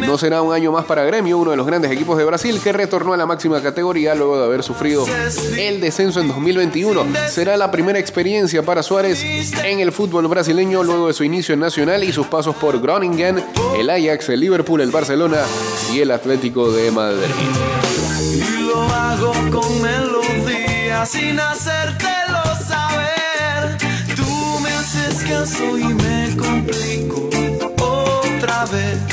No 0.01 0.19
será 0.19 0.43
un 0.43 0.53
año 0.53 0.73
más 0.73 0.85
para 0.85 1.05
Gremio, 1.05 1.39
uno 1.39 1.53
de 1.53 1.57
los 1.57 1.65
grandes 1.65 1.93
equipos 1.93 2.19
de 2.19 2.25
Brasil 2.25 2.61
que 2.63 2.73
retornó 2.73 3.13
a 3.13 3.17
la 3.17 3.25
máxima 3.25 3.63
categoría 3.63 4.17
luego 4.17 4.37
de 4.37 4.45
haber 4.47 4.65
sufrido 4.65 5.07
el 5.57 5.81
descenso 5.81 6.21
en 6.21 6.27
2021. 6.27 7.07
Será 7.31 7.57
la 7.57 7.71
primera 7.71 8.01
experiencia 8.01 8.65
para 8.65 8.83
Suárez 8.83 9.23
en 9.65 9.79
el 9.79 9.93
fútbol 9.93 10.27
brasileño 10.27 10.83
luego 10.83 11.07
de 11.07 11.15
su 11.15 11.23
inicio 11.23 11.55
en 11.55 11.61
Nacional 11.61 12.03
y 12.03 12.13
sus 12.13 12.27
pasos 12.27 12.57
por 12.57 12.81
Groningen, 12.81 13.43
el 13.79 13.89
Ajax, 13.89 14.29
el 14.31 14.41
Liverpool, 14.41 14.81
el 14.81 14.91
Barcelona 14.91 15.39
y 15.95 16.01
el 16.01 16.11
Atlético 16.11 16.71
de 16.73 16.91
Madrid. 16.91 17.92
Hago 19.13 19.33
con 19.51 19.83
melodía 19.83 21.05
sin 21.05 21.39
hacértelo 21.39 22.43
saber. 22.67 23.77
Tú 24.17 24.59
me 24.63 24.71
haces 24.71 25.23
caso 25.25 25.77
y 25.77 25.85
me 25.85 26.35
complico 26.35 27.29
otra 27.79 28.65
vez. 28.73 29.12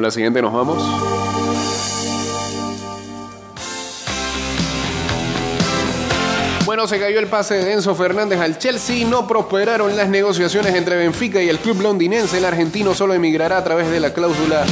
La 0.00 0.10
siguiente 0.10 0.40
nos 0.40 0.52
vamos. 0.52 0.82
Bueno, 6.64 6.86
se 6.86 7.00
cayó 7.00 7.18
el 7.18 7.26
pase 7.26 7.54
de 7.54 7.72
Enzo 7.72 7.94
Fernández 7.94 8.38
al 8.38 8.56
Chelsea. 8.56 9.04
No 9.04 9.26
prosperaron 9.26 9.96
las 9.96 10.08
negociaciones 10.08 10.74
entre 10.74 10.96
Benfica 10.96 11.42
y 11.42 11.48
el 11.48 11.58
club 11.58 11.80
londinense. 11.82 12.38
El 12.38 12.44
argentino 12.44 12.94
solo 12.94 13.12
emigrará 13.12 13.58
a 13.58 13.64
través 13.64 13.90
de 13.90 13.98
la 13.98 14.14
cláusula 14.14 14.64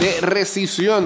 de 0.00 0.20
rescisión. 0.20 1.04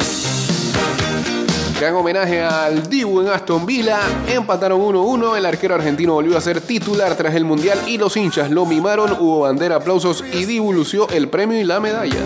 Gran 1.78 1.94
homenaje 1.94 2.42
al 2.42 2.88
Dibu 2.88 3.20
en 3.20 3.28
Aston 3.28 3.66
Villa. 3.66 4.00
Empataron 4.26 4.80
1-1. 4.80 5.36
El 5.36 5.46
arquero 5.46 5.74
argentino 5.76 6.14
volvió 6.14 6.36
a 6.36 6.40
ser 6.40 6.60
titular 6.60 7.14
tras 7.14 7.34
el 7.34 7.44
Mundial 7.44 7.78
y 7.86 7.98
los 7.98 8.16
hinchas 8.16 8.50
lo 8.50 8.64
mimaron. 8.66 9.12
Hubo 9.12 9.40
bandera, 9.40 9.76
aplausos 9.76 10.24
y 10.32 10.44
Dibu 10.46 10.72
el 11.12 11.28
premio 11.28 11.60
y 11.60 11.64
la 11.64 11.78
medalla. 11.78 12.18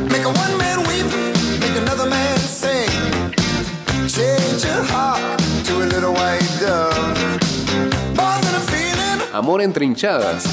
Amor 9.33 9.63
entre 9.63 9.85
hinchadas. 9.85 10.45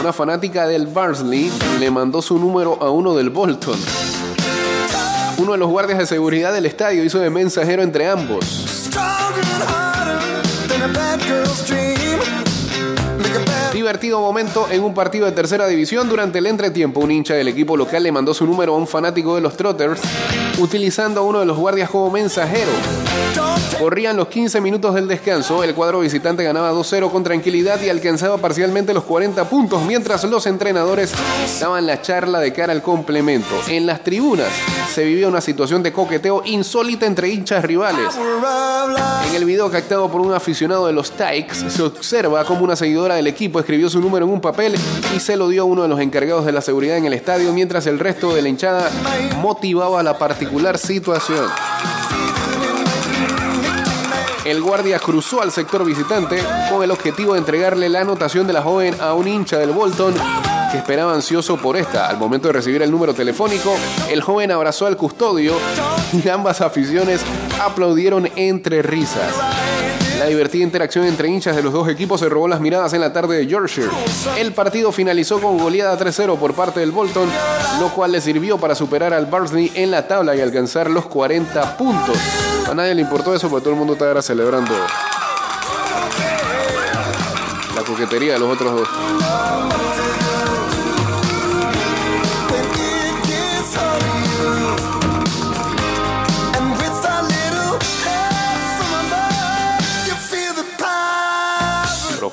Una 0.00 0.12
fanática 0.12 0.66
del 0.66 0.86
Barnsley 0.86 1.50
le 1.78 1.90
mandó 1.90 2.20
su 2.20 2.38
número 2.38 2.78
a 2.80 2.90
uno 2.90 3.14
del 3.14 3.30
Bolton. 3.30 3.78
Uno 5.38 5.52
de 5.52 5.58
los 5.58 5.68
guardias 5.70 5.98
de 5.98 6.06
seguridad 6.06 6.52
del 6.52 6.66
estadio 6.66 7.04
hizo 7.04 7.18
de 7.18 7.30
mensajero 7.30 7.82
entre 7.82 8.08
ambos. 8.08 8.90
Divertido 13.90 14.20
momento 14.20 14.68
en 14.70 14.84
un 14.84 14.94
partido 14.94 15.26
de 15.26 15.32
tercera 15.32 15.66
división. 15.66 16.08
Durante 16.08 16.38
el 16.38 16.46
entretiempo, 16.46 17.00
un 17.00 17.10
hincha 17.10 17.34
del 17.34 17.48
equipo 17.48 17.76
local 17.76 18.04
le 18.04 18.12
mandó 18.12 18.32
su 18.32 18.46
número 18.46 18.72
a 18.72 18.76
un 18.76 18.86
fanático 18.86 19.34
de 19.34 19.40
los 19.40 19.56
Trotters, 19.56 20.00
utilizando 20.60 21.18
a 21.18 21.24
uno 21.24 21.40
de 21.40 21.46
los 21.46 21.58
guardias 21.58 21.90
como 21.90 22.08
mensajero. 22.08 22.70
Corrían 23.80 24.16
los 24.16 24.28
15 24.28 24.60
minutos 24.60 24.94
del 24.94 25.08
descanso, 25.08 25.64
el 25.64 25.74
cuadro 25.74 26.00
visitante 26.00 26.44
ganaba 26.44 26.72
2-0 26.72 27.10
con 27.10 27.24
tranquilidad 27.24 27.80
y 27.80 27.88
alcanzaba 27.88 28.36
parcialmente 28.36 28.92
los 28.92 29.04
40 29.04 29.48
puntos, 29.48 29.82
mientras 29.82 30.22
los 30.24 30.46
entrenadores 30.46 31.12
daban 31.58 31.86
la 31.86 32.02
charla 32.02 32.40
de 32.40 32.52
cara 32.52 32.72
al 32.72 32.82
complemento. 32.82 33.48
En 33.68 33.86
las 33.86 34.04
tribunas 34.04 34.48
se 34.94 35.04
vivía 35.04 35.28
una 35.28 35.40
situación 35.40 35.82
de 35.82 35.92
coqueteo 35.92 36.42
insólita 36.44 37.06
entre 37.06 37.30
hinchas 37.30 37.64
rivales. 37.64 38.14
En 39.28 39.34
el 39.34 39.44
video 39.44 39.70
captado 39.70 40.10
por 40.10 40.20
un 40.20 40.34
aficionado 40.34 40.86
de 40.86 40.92
los 40.92 41.12
Tykes, 41.12 41.70
se 41.70 41.82
observa 41.82 42.44
como 42.44 42.64
una 42.64 42.76
seguidora 42.76 43.14
del 43.14 43.28
equipo 43.28 43.60
escribió 43.60 43.79
su 43.88 44.00
número 44.00 44.26
en 44.26 44.32
un 44.32 44.40
papel 44.40 44.74
y 45.16 45.20
se 45.20 45.36
lo 45.36 45.48
dio 45.48 45.62
a 45.62 45.64
uno 45.64 45.82
de 45.82 45.88
los 45.88 46.00
encargados 46.00 46.44
de 46.44 46.52
la 46.52 46.60
seguridad 46.60 46.96
en 46.96 47.06
el 47.06 47.12
estadio, 47.12 47.52
mientras 47.52 47.86
el 47.86 47.98
resto 47.98 48.34
de 48.34 48.42
la 48.42 48.48
hinchada 48.48 48.90
motivaba 49.40 50.02
la 50.02 50.18
particular 50.18 50.76
situación. 50.76 51.46
El 54.44 54.60
guardia 54.62 54.98
cruzó 54.98 55.42
al 55.42 55.52
sector 55.52 55.84
visitante 55.84 56.42
con 56.70 56.82
el 56.82 56.90
objetivo 56.90 57.34
de 57.34 57.38
entregarle 57.38 57.88
la 57.88 58.00
anotación 58.00 58.46
de 58.46 58.52
la 58.52 58.62
joven 58.62 58.96
a 59.00 59.14
un 59.14 59.28
hincha 59.28 59.58
del 59.58 59.70
Bolton 59.70 60.14
que 60.72 60.78
esperaba 60.78 61.14
ansioso 61.14 61.56
por 61.56 61.76
esta. 61.76 62.08
Al 62.08 62.16
momento 62.16 62.48
de 62.48 62.54
recibir 62.54 62.82
el 62.82 62.90
número 62.90 63.14
telefónico, 63.14 63.74
el 64.10 64.22
joven 64.22 64.50
abrazó 64.50 64.86
al 64.86 64.96
custodio 64.96 65.54
y 66.12 66.28
ambas 66.28 66.60
aficiones 66.60 67.20
aplaudieron 67.60 68.28
entre 68.36 68.82
risas. 68.82 69.34
La 70.20 70.26
divertida 70.26 70.62
interacción 70.62 71.06
entre 71.06 71.28
hinchas 71.28 71.56
de 71.56 71.62
los 71.62 71.72
dos 71.72 71.88
equipos 71.88 72.20
se 72.20 72.28
robó 72.28 72.46
las 72.46 72.60
miradas 72.60 72.92
en 72.92 73.00
la 73.00 73.10
tarde 73.10 73.38
de 73.38 73.46
Yorkshire. 73.46 73.88
El 74.36 74.52
partido 74.52 74.92
finalizó 74.92 75.40
con 75.40 75.56
goleada 75.56 75.98
3-0 75.98 76.36
por 76.38 76.52
parte 76.52 76.80
del 76.80 76.92
Bolton, 76.92 77.26
lo 77.80 77.88
cual 77.88 78.12
le 78.12 78.20
sirvió 78.20 78.58
para 78.58 78.74
superar 78.74 79.14
al 79.14 79.24
Barnsley 79.24 79.72
en 79.74 79.90
la 79.90 80.06
tabla 80.06 80.36
y 80.36 80.42
alcanzar 80.42 80.90
los 80.90 81.06
40 81.06 81.78
puntos. 81.78 82.18
A 82.70 82.74
nadie 82.74 82.94
le 82.94 83.00
importó 83.00 83.34
eso 83.34 83.48
porque 83.48 83.64
todo 83.64 83.72
el 83.72 83.78
mundo 83.78 83.94
está 83.94 84.08
ahora 84.08 84.20
celebrando. 84.20 84.74
coquetería 87.90 88.34
de 88.34 88.38
los 88.38 88.52
otros 88.52 88.72
dos. 88.72 89.79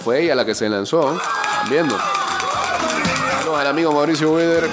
Fue 0.03 0.23
ella 0.23 0.35
la 0.35 0.45
que 0.45 0.55
se 0.55 0.69
lanzó. 0.69 1.19
Viendo. 1.69 1.97
Saludos 3.39 3.59
al 3.59 3.67
amigo 3.67 3.91
Mauricio 3.91 4.31
Weder 4.31 4.69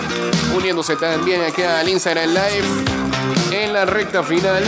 uniéndose 0.56 0.96
también 0.96 1.42
aquí 1.42 1.62
al 1.62 1.88
Instagram 1.88 2.28
Live 2.28 2.66
en 3.52 3.72
la 3.72 3.84
recta 3.84 4.22
final. 4.22 4.62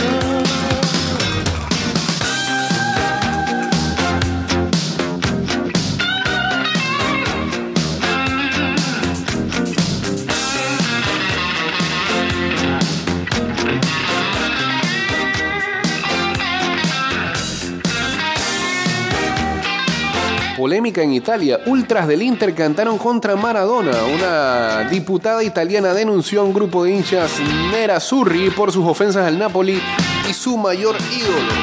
Polémica 20.67 21.01
en 21.01 21.13
Italia. 21.13 21.61
Ultras 21.65 22.09
del 22.09 22.21
Inter 22.21 22.53
cantaron 22.53 22.97
contra 22.97 23.37
Maradona. 23.37 24.03
Una 24.13 24.89
diputada 24.89 25.41
italiana 25.41 25.93
denunció 25.93 26.41
a 26.41 26.43
un 26.43 26.53
grupo 26.53 26.83
de 26.83 26.91
hinchas 26.91 27.39
Nerazzurri 27.71 28.49
por 28.49 28.73
sus 28.73 28.85
ofensas 28.85 29.25
al 29.25 29.39
Napoli 29.39 29.81
y 30.29 30.33
su 30.33 30.57
mayor 30.57 30.97
ídolo. 31.09 31.53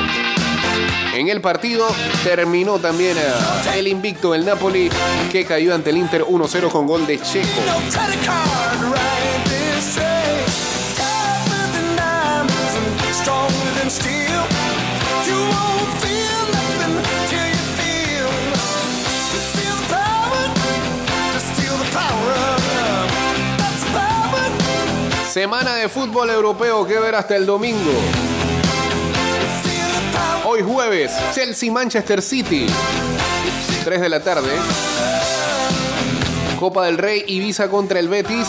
En 1.14 1.28
el 1.28 1.42
partido 1.42 1.86
terminó 2.22 2.78
también 2.78 3.18
eh, 3.18 3.78
el 3.78 3.88
invicto 3.88 4.32
del 4.32 4.46
Napoli 4.46 4.88
que 5.30 5.44
cayó 5.44 5.74
ante 5.74 5.90
el 5.90 5.98
Inter 5.98 6.24
1-0 6.24 6.70
con 6.70 6.86
gol 6.86 7.06
de 7.06 7.20
Checo. 7.20 7.60
Semana 25.34 25.74
de 25.74 25.88
fútbol 25.88 26.30
europeo 26.30 26.86
que 26.86 26.96
ver 26.96 27.16
hasta 27.16 27.34
el 27.34 27.44
domingo. 27.44 27.90
Hoy 30.44 30.62
jueves, 30.62 31.10
Chelsea-Manchester 31.34 32.22
City. 32.22 32.68
3 33.82 34.00
de 34.00 34.08
la 34.08 34.22
tarde. 34.22 34.52
Copa 36.60 36.86
del 36.86 36.98
Rey, 36.98 37.24
Ibiza 37.26 37.68
contra 37.68 37.98
el 37.98 38.08
Betis. 38.08 38.46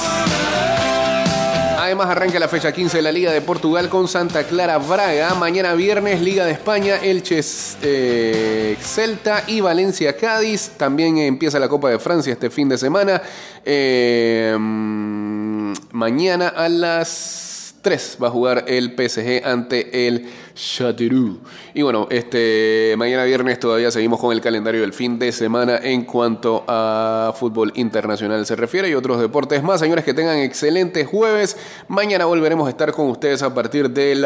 Además 1.95 2.11
arranca 2.11 2.37
la 2.39 2.49
fecha 2.49 2.73
15 2.73 2.97
de 2.97 3.03
la 3.03 3.11
Liga 3.13 3.31
de 3.31 3.39
Portugal 3.39 3.87
con 3.87 4.09
Santa 4.09 4.43
Clara 4.43 4.77
Braga. 4.79 5.33
Mañana 5.35 5.73
viernes 5.75 6.19
Liga 6.19 6.43
de 6.43 6.51
España, 6.51 6.97
Elche 6.97 7.39
eh, 7.81 8.75
Celta 8.81 9.45
y 9.47 9.61
Valencia 9.61 10.17
Cádiz. 10.17 10.71
También 10.75 11.17
empieza 11.19 11.57
la 11.57 11.69
Copa 11.69 11.89
de 11.89 11.97
Francia 11.97 12.33
este 12.33 12.49
fin 12.49 12.67
de 12.67 12.77
semana. 12.77 13.21
Eh, 13.63 14.53
mm, 14.59 15.71
mañana 15.93 16.49
a 16.49 16.67
las 16.67 17.44
3 17.85 18.17
va 18.23 18.29
a 18.29 18.31
jugar 18.31 18.65
el 18.67 18.95
PSG 18.95 19.45
ante 19.45 20.07
el 20.07 20.25
Chateauroux. 20.55 21.37
Y 21.75 21.83
bueno, 21.83 22.07
este 22.09 22.95
mañana 22.97 23.25
viernes 23.25 23.59
todavía 23.59 23.91
seguimos 23.91 24.19
con 24.19 24.33
el 24.33 24.41
calendario 24.41 24.81
del 24.81 24.91
fin 24.91 25.19
de 25.19 25.31
semana 25.31 25.77
en 25.77 26.03
cuanto 26.03 26.63
a 26.67 27.31
fútbol 27.37 27.71
internacional 27.75 28.43
se 28.47 28.55
refiere 28.55 28.89
y 28.89 28.95
otros 28.95 29.21
deportes 29.21 29.61
más. 29.61 29.81
Señores, 29.81 30.03
que 30.03 30.15
tengan 30.15 30.37
excelente 30.37 31.05
jueves. 31.05 31.57
Mañana 31.87 32.25
volveremos 32.25 32.65
a 32.65 32.71
estar 32.71 32.91
con 32.91 33.07
ustedes 33.07 33.43
a 33.43 33.53
partir 33.53 33.91
de 33.91 34.13
la 34.13 34.13